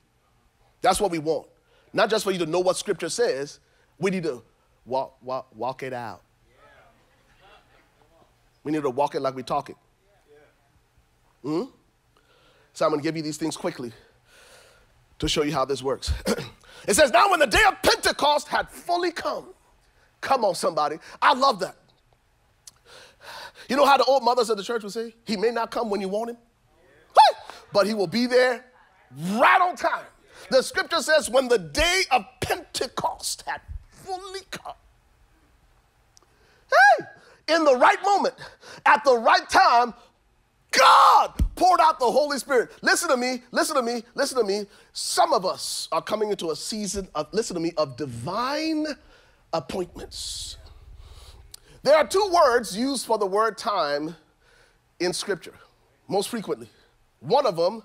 [0.82, 1.48] That's what we want.
[1.94, 3.60] Not just for you to know what scripture says,
[3.98, 4.44] we need to
[4.86, 6.22] walk, walk, walk it out.
[8.66, 9.78] We need to walk it like we talk it.
[11.42, 11.64] Hmm?
[12.76, 13.94] So I'm going to give you these things quickly
[15.20, 16.12] to show you how this works.
[16.88, 19.46] it says, Now when the day of Pentecost had fully come,
[20.20, 20.98] come on, somebody.
[21.22, 21.78] I love that.
[23.70, 25.16] You know how the old mothers of the church would say?
[25.26, 26.38] He may not come when you want him,
[27.72, 28.66] but he will be there
[29.32, 30.04] right on time.
[30.52, 34.76] The scripture says, when the day of Pentecost had fully come,
[36.70, 37.06] hey,
[37.56, 38.36] in the right moment,
[38.86, 39.94] at the right time,
[40.78, 42.72] God poured out the Holy Spirit.
[42.82, 44.66] Listen to me, listen to me, listen to me.
[44.94, 48.88] Some of us are coming into a season of, listen to me, of divine
[49.54, 50.58] appointments.
[51.84, 54.16] There are two words used for the word time
[55.00, 55.54] in Scripture,
[56.08, 56.70] most frequently.
[57.20, 57.84] One of them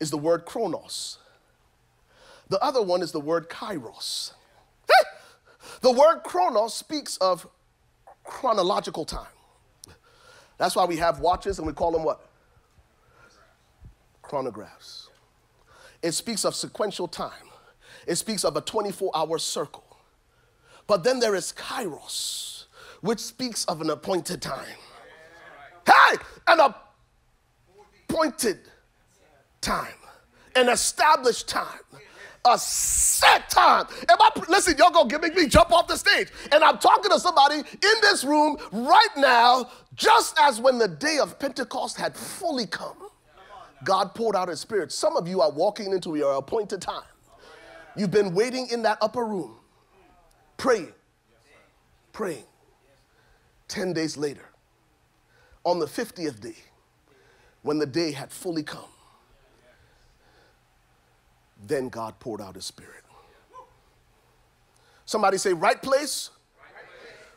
[0.00, 1.18] is the word chronos,
[2.48, 4.32] the other one is the word kairos.
[5.80, 7.48] The word chronos speaks of
[8.24, 9.26] chronological time.
[10.62, 12.24] That's why we have watches and we call them what?
[14.22, 15.08] Chronographs.
[16.02, 17.48] It speaks of sequential time,
[18.06, 19.82] it speaks of a 24 hour circle.
[20.86, 22.66] But then there is kairos,
[23.00, 24.78] which speaks of an appointed time.
[25.84, 26.16] Hey,
[26.46, 26.72] an
[28.08, 28.60] appointed
[29.60, 29.98] time,
[30.54, 31.66] an established time,
[32.44, 33.86] a set time.
[34.08, 36.28] Am I, listen, y'all gonna give me jump off the stage.
[36.50, 41.18] And I'm talking to somebody in this room right now, just as when the day
[41.18, 42.96] of Pentecost had fully come.
[43.84, 44.92] God poured out his spirit.
[44.92, 47.02] Some of you are walking into your appointed time.
[47.96, 49.56] You've been waiting in that upper room,
[50.56, 50.92] praying,
[52.12, 52.44] praying.
[53.68, 54.48] 10 days later,
[55.64, 56.56] on the 50th day,
[57.62, 58.91] when the day had fully come,
[61.66, 63.02] then God poured out his spirit.
[65.04, 66.30] Somebody say, right place,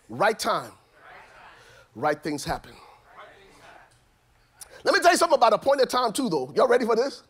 [0.10, 0.72] right time,
[1.96, 2.74] right things happen.
[4.84, 6.54] Let me tell you something about a point appointed time, too, though.
[6.56, 7.24] Y'all ready for this?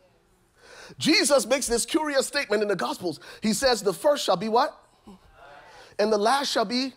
[0.98, 3.20] Jesus makes this curious statement in the Gospels.
[3.42, 4.78] He says, The first shall be what?
[5.98, 6.94] And the last shall be.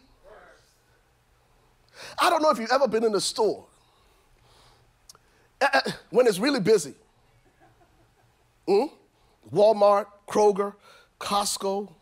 [2.21, 3.67] I don't know if you've ever been in a store
[5.61, 5.81] uh, uh,
[6.11, 6.95] when it's really busy.
[8.67, 8.87] Hmm?
[9.53, 10.75] Walmart, Kroger,
[11.21, 11.93] Costco.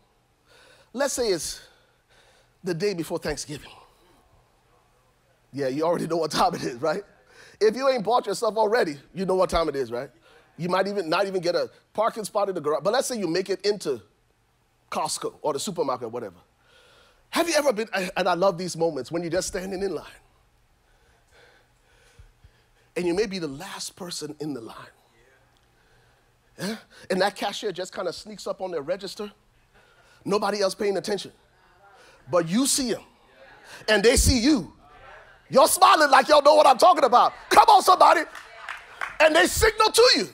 [0.93, 1.61] Let's say it's
[2.63, 3.69] the day before Thanksgiving.
[5.53, 7.03] Yeah, you already know what time it is, right?
[7.59, 10.09] If you ain't bought yourself already, you know what time it is, right?
[10.57, 12.81] You might even not even get a parking spot in the garage.
[12.83, 14.01] But let's say you make it into
[14.91, 16.37] Costco or the supermarket or whatever.
[17.29, 20.05] Have you ever been, and I love these moments when you're just standing in line.
[22.95, 24.75] And you may be the last person in the line.
[26.57, 29.31] And that cashier just kind of sneaks up on their register.
[30.25, 31.31] Nobody else paying attention.
[32.29, 33.03] But you see them.
[33.87, 34.73] And they see you.
[35.49, 37.33] You're smiling like y'all know what I'm talking about.
[37.49, 38.21] Come on, somebody.
[39.19, 40.29] And they signal to you.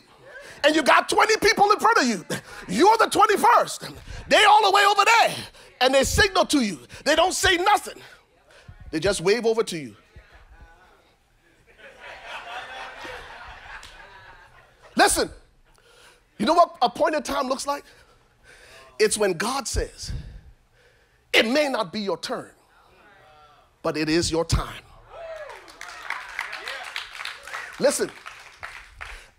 [0.64, 2.26] And you got 20 people in front of you.
[2.70, 3.94] You're the 21st.
[4.30, 5.36] They all the way over there.
[5.82, 6.80] And they signal to you.
[7.04, 8.02] They don't say nothing.
[8.92, 9.96] They just wave over to you.
[14.96, 15.30] Listen,
[16.38, 17.84] you know what appointed time looks like?
[19.00, 20.12] It's when God says,
[21.32, 22.50] it may not be your turn,
[23.82, 24.84] but it is your time.
[27.80, 28.10] Listen,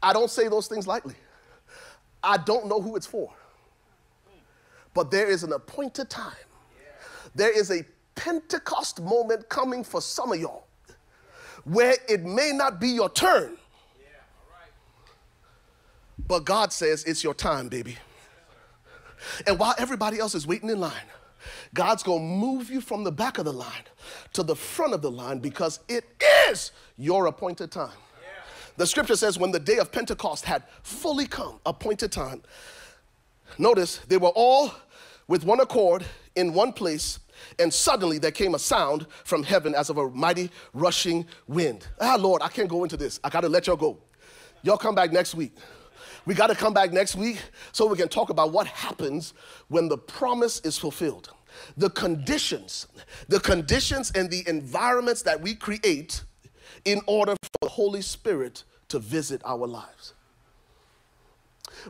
[0.02, 1.14] I don't say those things lightly.
[2.22, 3.30] I don't know who it's for.
[4.92, 6.32] But there is an appointed time.
[7.34, 7.84] There is a
[8.14, 10.66] Pentecost moment coming for some of y'all
[11.64, 13.56] where it may not be your turn.
[16.26, 17.96] But God says it's your time, baby.
[19.46, 20.92] And while everybody else is waiting in line,
[21.74, 23.84] God's gonna move you from the back of the line
[24.32, 26.04] to the front of the line because it
[26.48, 27.92] is your appointed time.
[28.76, 32.42] The scripture says, when the day of Pentecost had fully come, appointed time,
[33.56, 34.72] notice they were all
[35.28, 37.20] with one accord in one place,
[37.58, 41.86] and suddenly there came a sound from heaven as of a mighty rushing wind.
[42.00, 43.20] Ah, Lord, I can't go into this.
[43.22, 43.98] I gotta let y'all go.
[44.62, 45.52] Y'all come back next week.
[46.26, 47.38] We gotta come back next week
[47.72, 49.34] so we can talk about what happens
[49.68, 51.30] when the promise is fulfilled.
[51.76, 52.88] The conditions,
[53.28, 56.22] the conditions and the environments that we create
[56.84, 60.14] in order for the Holy Spirit to visit our lives.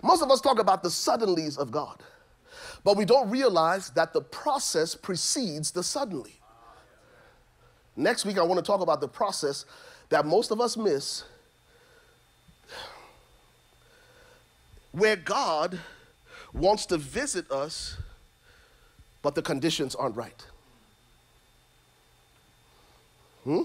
[0.02, 2.02] Most of us talk about the suddenlies of God,
[2.82, 6.40] but we don't realize that the process precedes the suddenly.
[7.96, 9.64] Next week, I want to talk about the process
[10.08, 11.24] that most of us miss,
[14.94, 15.78] where God
[16.52, 17.96] wants to visit us,
[19.22, 20.46] but the conditions aren't right.
[23.42, 23.62] Hmm?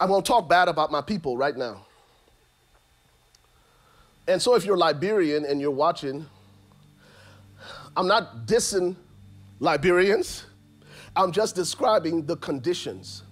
[0.00, 1.86] Going to talk bad about my people right now.
[4.26, 6.26] And so, if you're Liberian and you're watching,
[7.96, 8.96] I'm not dissing
[9.60, 10.44] Liberians,
[11.14, 13.22] I'm just describing the conditions.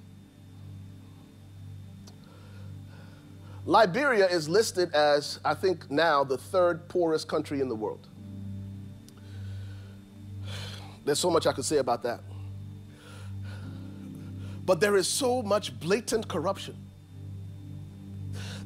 [3.66, 8.08] Liberia is listed as, I think now, the third poorest country in the world.
[11.04, 12.20] There's so much I could say about that.
[14.64, 16.76] But there is so much blatant corruption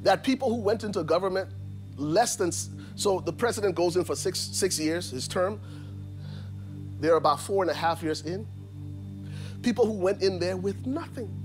[0.02, 1.48] that people who went into government
[1.96, 2.52] less than
[2.96, 5.60] so the president goes in for six six years, his term.
[7.00, 8.46] They're about four and a half years in.
[9.62, 11.43] People who went in there with nothing.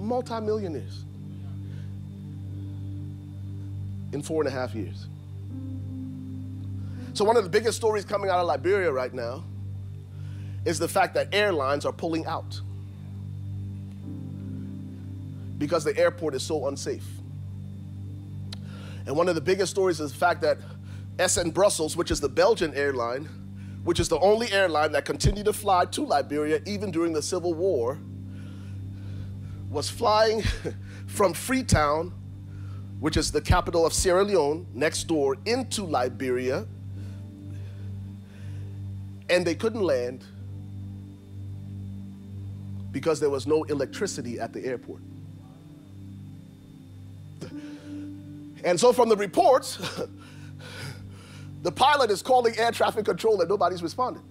[0.00, 1.04] Multimillionaires
[4.12, 5.06] in four and a half years.
[7.12, 9.44] So, one of the biggest stories coming out of Liberia right now
[10.64, 12.60] is the fact that airlines are pulling out
[15.58, 17.06] because the airport is so unsafe.
[19.06, 20.58] And one of the biggest stories is the fact that
[21.26, 23.28] SN Brussels, which is the Belgian airline,
[23.84, 27.54] which is the only airline that continued to fly to Liberia even during the Civil
[27.54, 27.98] War,
[29.70, 30.42] was flying
[31.06, 32.12] from Freetown,
[32.98, 36.66] which is the capital of Sierra Leone, next door, into Liberia.
[39.30, 40.24] And they couldn't land
[42.90, 45.02] because there was no electricity at the airport.
[48.64, 49.78] And so, from the reports,
[51.62, 54.22] the pilot is calling air traffic control and nobody's responding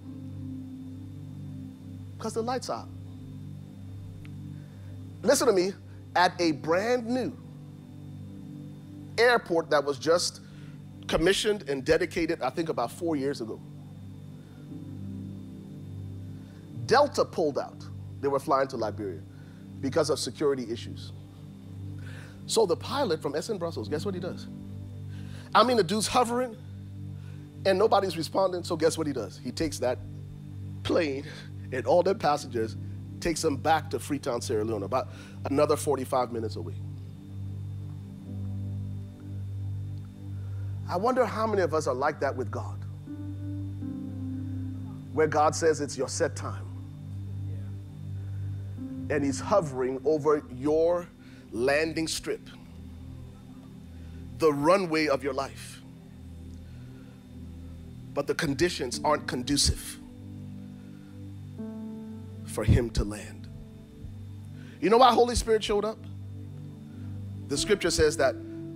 [2.17, 2.89] because the lights are out.
[5.21, 5.73] Listen to me,
[6.15, 7.37] at a brand new
[9.17, 10.41] airport that was just
[11.07, 13.59] commissioned and dedicated, I think, about four years ago.
[16.85, 17.83] Delta pulled out.
[18.21, 19.21] They were flying to Liberia
[19.81, 21.11] because of security issues.
[22.47, 24.47] So the pilot from SN Brussels, guess what he does?
[25.53, 26.55] I mean, the dude's hovering
[27.65, 28.63] and nobody's responding.
[28.63, 29.39] So guess what he does?
[29.43, 29.99] He takes that
[30.83, 31.25] plane
[31.71, 32.75] and all their passengers,
[33.19, 35.09] takes them back to Freetown, Sierra Leone, about
[35.45, 36.73] another 45 minutes away.
[40.89, 42.83] I wonder how many of us are like that with God,
[45.13, 46.65] where God says it's your set time.
[49.11, 51.07] And He's hovering over your
[51.51, 52.49] landing strip,
[54.39, 55.81] the runway of your life.
[58.13, 59.98] But the conditions aren't conducive
[62.49, 63.47] for him to land.
[64.81, 65.97] You know why Holy Spirit showed up?
[67.47, 68.35] The scripture says that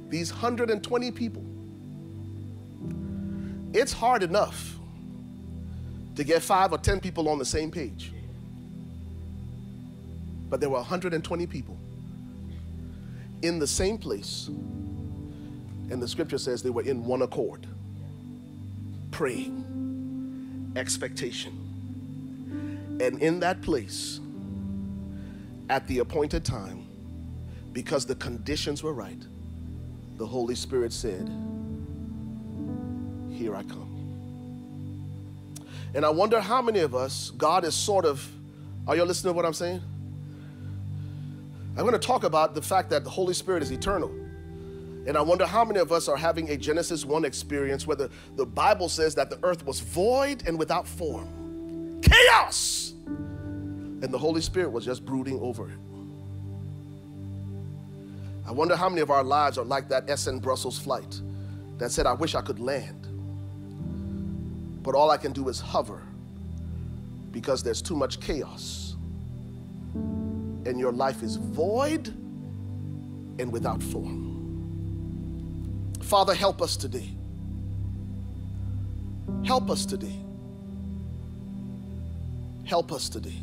[0.10, 1.44] these 120 people,
[3.74, 4.76] it's hard enough
[6.16, 8.12] to get five or 10 people on the same page.
[10.50, 11.78] But there were 120 people
[13.42, 14.48] in the same place.
[14.48, 17.66] And the scripture says they were in one accord,
[19.12, 21.63] praying, expectation.
[23.04, 24.22] And in that place,
[25.70, 26.88] at the appointed time,
[27.74, 29.22] because the conditions were right,
[30.16, 31.28] the Holy Spirit said,
[33.30, 33.90] Here I come.
[35.94, 38.26] And I wonder how many of us, God is sort of,
[38.88, 39.82] are you listening to what I'm saying?
[41.76, 44.12] I'm going to talk about the fact that the Holy Spirit is eternal.
[45.06, 48.10] And I wonder how many of us are having a Genesis 1 experience where the,
[48.38, 51.43] the Bible says that the earth was void and without form,
[52.04, 55.78] chaos, and the Holy Spirit was just brooding over it.
[58.46, 61.22] I wonder how many of our lives are like that SN Brussels flight
[61.78, 63.08] that said, I wish I could land,
[64.84, 66.02] but all I can do is hover
[67.32, 68.96] because there's too much chaos.
[69.96, 72.08] And your life is void
[73.40, 74.32] and without form.
[76.02, 77.10] Father, help us today.
[79.44, 80.23] Help us today.
[82.66, 83.42] Help us today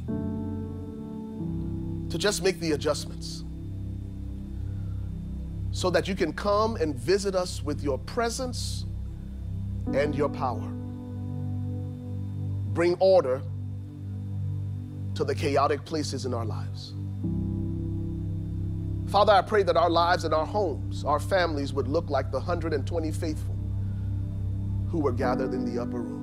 [2.09, 3.45] to just make the adjustments
[5.73, 8.85] so that you can come and visit us with your presence
[9.95, 10.69] and your power.
[12.73, 13.43] Bring order
[15.15, 16.95] to the chaotic places in our lives.
[19.11, 22.39] Father, I pray that our lives and our homes, our families would look like the
[22.39, 23.57] 120 faithful
[24.89, 26.20] who were gathered in the upper room.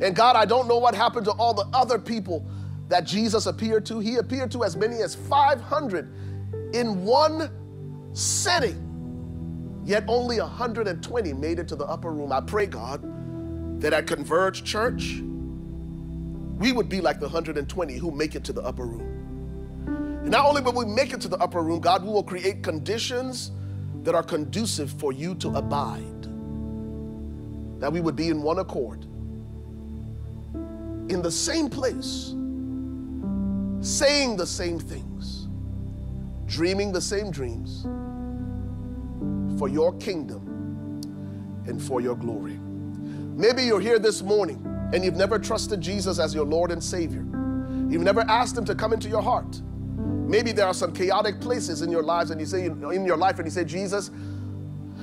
[0.00, 2.46] And God, I don't know what happened to all the other people
[2.88, 4.00] that Jesus appeared to.
[4.00, 6.12] He appeared to as many as 500
[6.74, 7.50] in one
[8.12, 8.86] setting.
[9.84, 12.32] Yet only 120 made it to the upper room.
[12.32, 13.02] I pray, God,
[13.80, 15.20] that at Converge Church,
[16.58, 19.20] we would be like the 120 who make it to the upper room.
[20.22, 22.62] And not only will we make it to the upper room, God, we will create
[22.62, 23.52] conditions
[24.02, 26.22] that are conducive for you to abide.
[27.80, 29.06] That we would be in one accord,
[31.10, 32.34] in the same place,
[33.80, 35.48] saying the same things,
[36.46, 37.82] dreaming the same dreams
[39.58, 40.46] for your kingdom
[41.66, 42.58] and for your glory.
[43.36, 47.26] Maybe you're here this morning and you've never trusted Jesus as your Lord and Savior.
[47.88, 49.60] You've never asked Him to come into your heart.
[49.98, 53.38] Maybe there are some chaotic places in your lives, and you say in your life,
[53.38, 54.10] and you say, Jesus,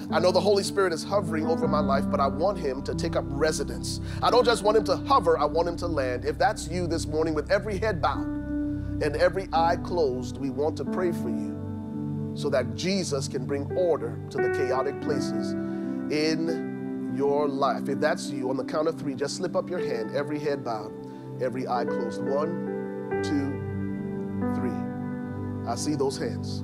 [0.09, 2.95] I know the Holy Spirit is hovering over my life, but I want Him to
[2.95, 3.99] take up residence.
[4.23, 6.23] I don't just want Him to hover, I want Him to land.
[6.23, 10.77] If that's you this morning, with every head bowed and every eye closed, we want
[10.77, 15.51] to pray for you so that Jesus can bring order to the chaotic places
[16.11, 17.89] in your life.
[17.89, 20.63] If that's you, on the count of three, just slip up your hand, every head
[20.63, 20.93] bowed,
[21.41, 22.23] every eye closed.
[22.23, 24.71] One, two, three.
[25.69, 26.63] I see those hands.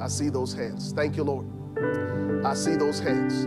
[0.00, 0.92] I see those hands.
[0.92, 2.31] Thank you, Lord.
[2.44, 3.46] I see those hands.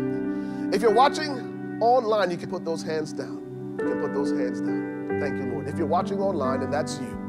[0.74, 3.78] If you're watching online, you can put those hands down.
[3.80, 5.18] You can put those hands down.
[5.20, 5.68] Thank you, Lord.
[5.68, 7.26] If you're watching online and that's you,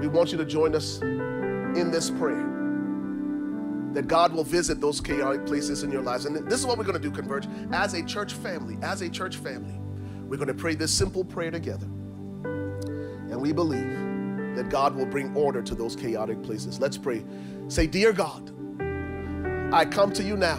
[0.00, 2.46] we want you to join us in this prayer
[3.92, 6.24] that God will visit those chaotic places in your lives.
[6.24, 7.46] And this is what we're going to do, Converge.
[7.72, 9.74] As a church family, as a church family,
[10.28, 11.86] we're going to pray this simple prayer together.
[11.86, 13.90] And we believe
[14.56, 16.80] that God will bring order to those chaotic places.
[16.80, 17.24] Let's pray.
[17.68, 18.52] Say, Dear God,
[19.72, 20.58] I come to you now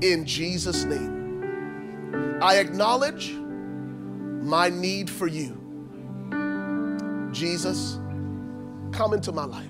[0.00, 2.38] in Jesus' name.
[2.40, 5.54] I acknowledge my need for you.
[7.32, 7.98] Jesus,
[8.92, 9.66] come into my life.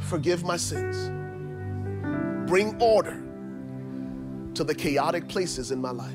[0.00, 1.10] Forgive my sins.
[2.48, 3.22] Bring order
[4.54, 6.14] to the chaotic places in my life.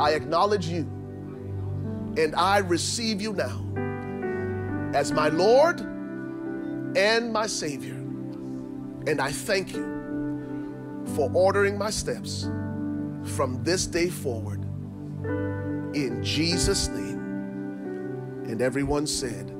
[0.00, 0.82] I acknowledge you
[2.16, 3.60] and I receive you now
[4.92, 5.80] as my Lord
[6.96, 8.03] and my Savior.
[9.06, 12.44] And I thank you for ordering my steps
[13.36, 14.62] from this day forward.
[15.94, 17.20] In Jesus' name.
[18.46, 19.50] And everyone said,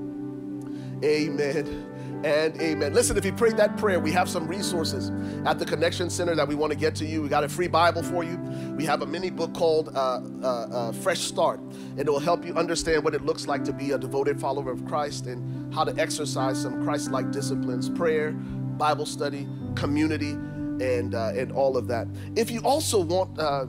[1.03, 1.91] Amen
[2.25, 2.95] and amen.
[2.95, 5.11] Listen, if you prayed that prayer, we have some resources
[5.47, 7.21] at the Connection Center that we want to get to you.
[7.21, 8.39] We got a free Bible for you.
[8.77, 12.47] We have a mini book called uh, uh, uh, Fresh Start, and it will help
[12.47, 15.85] you understand what it looks like to be a devoted follower of Christ and how
[15.85, 18.35] to exercise some Christ like disciplines prayer,
[18.75, 22.07] Bible study, community, and, uh, and all of that.
[22.37, 23.67] If you also want, uh,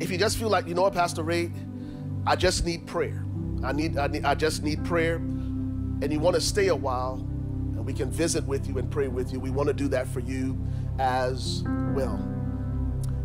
[0.00, 1.52] if you just feel like, you know what, Pastor Ray,
[2.26, 3.24] I just need prayer.
[3.64, 7.14] I need, I need, I just need prayer, and you want to stay a while
[7.78, 9.40] and we can visit with you and pray with you.
[9.40, 10.58] We want to do that for you
[10.98, 11.62] as
[11.94, 12.18] well.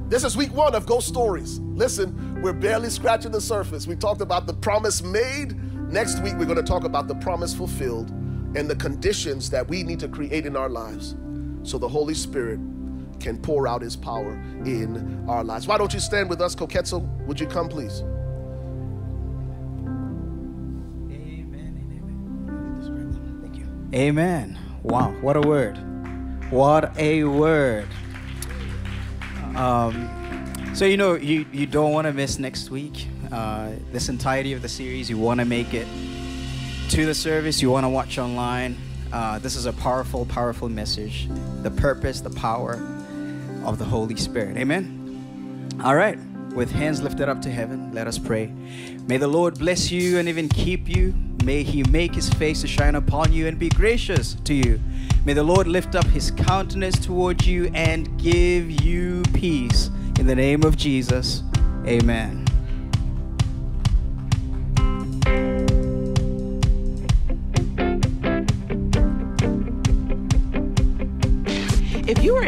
[0.08, 1.60] This is week one of Ghost Stories.
[1.60, 3.88] Listen, we're barely scratching the surface.
[3.88, 5.58] We talked about the promise made.
[5.92, 8.12] Next week, we're going to talk about the promise fulfilled
[8.56, 11.16] and the conditions that we need to create in our lives
[11.64, 12.60] so the Holy Spirit
[13.20, 14.34] can pour out his power
[14.66, 15.66] in our lives.
[15.66, 17.02] Why don't you stand with us, Koketso?
[17.26, 18.02] Would you come, please?
[21.10, 21.92] Amen and
[23.32, 23.90] amen.
[23.94, 24.60] Amen.
[24.84, 25.78] Wow, what a word.
[26.52, 27.88] What a word.
[29.56, 30.10] Um,
[30.74, 33.08] so, you know, you, you don't want to miss next week.
[33.32, 35.88] Uh, this entirety of the series, you want to make it
[36.90, 38.78] to the service, you want to watch online.
[39.12, 41.28] Uh, this is a powerful, powerful message.
[41.62, 42.74] The purpose, the power
[43.66, 44.58] of the Holy Spirit.
[44.58, 45.80] Amen.
[45.84, 46.18] All right.
[46.54, 48.48] With hands lifted up to heaven, let us pray.
[49.08, 51.16] May the Lord bless you and even keep you.
[51.44, 54.80] May he make his face to shine upon you and be gracious to you.
[55.26, 59.90] May the Lord lift up his countenance towards you and give you peace.
[60.20, 61.44] In the name of Jesus,
[61.86, 62.43] amen.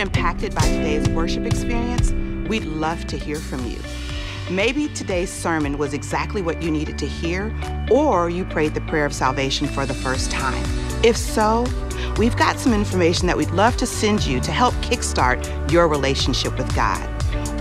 [0.06, 2.12] Impacted by today's worship experience,
[2.48, 3.80] we'd love to hear from you.
[4.52, 7.52] Maybe today's sermon was exactly what you needed to hear,
[7.90, 10.64] or you prayed the prayer of salvation for the first time.
[11.04, 11.66] If so,
[12.20, 15.42] we've got some information that we'd love to send you to help kickstart
[15.72, 17.10] your relationship with God.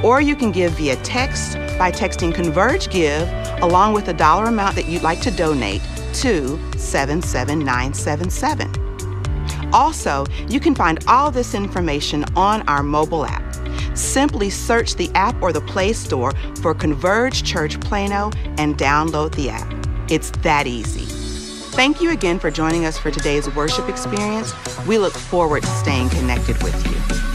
[0.04, 3.28] Or you can give via text by texting Converge Give
[3.64, 5.82] along with the dollar amount that you'd like to donate
[6.14, 9.72] to 77977.
[9.74, 13.45] Also, you can find all this information on our mobile app.
[13.96, 19.50] Simply search the app or the Play Store for Converge Church Plano and download the
[19.50, 19.74] app.
[20.10, 21.06] It's that easy.
[21.76, 24.54] Thank you again for joining us for today's worship experience.
[24.86, 27.35] We look forward to staying connected with you.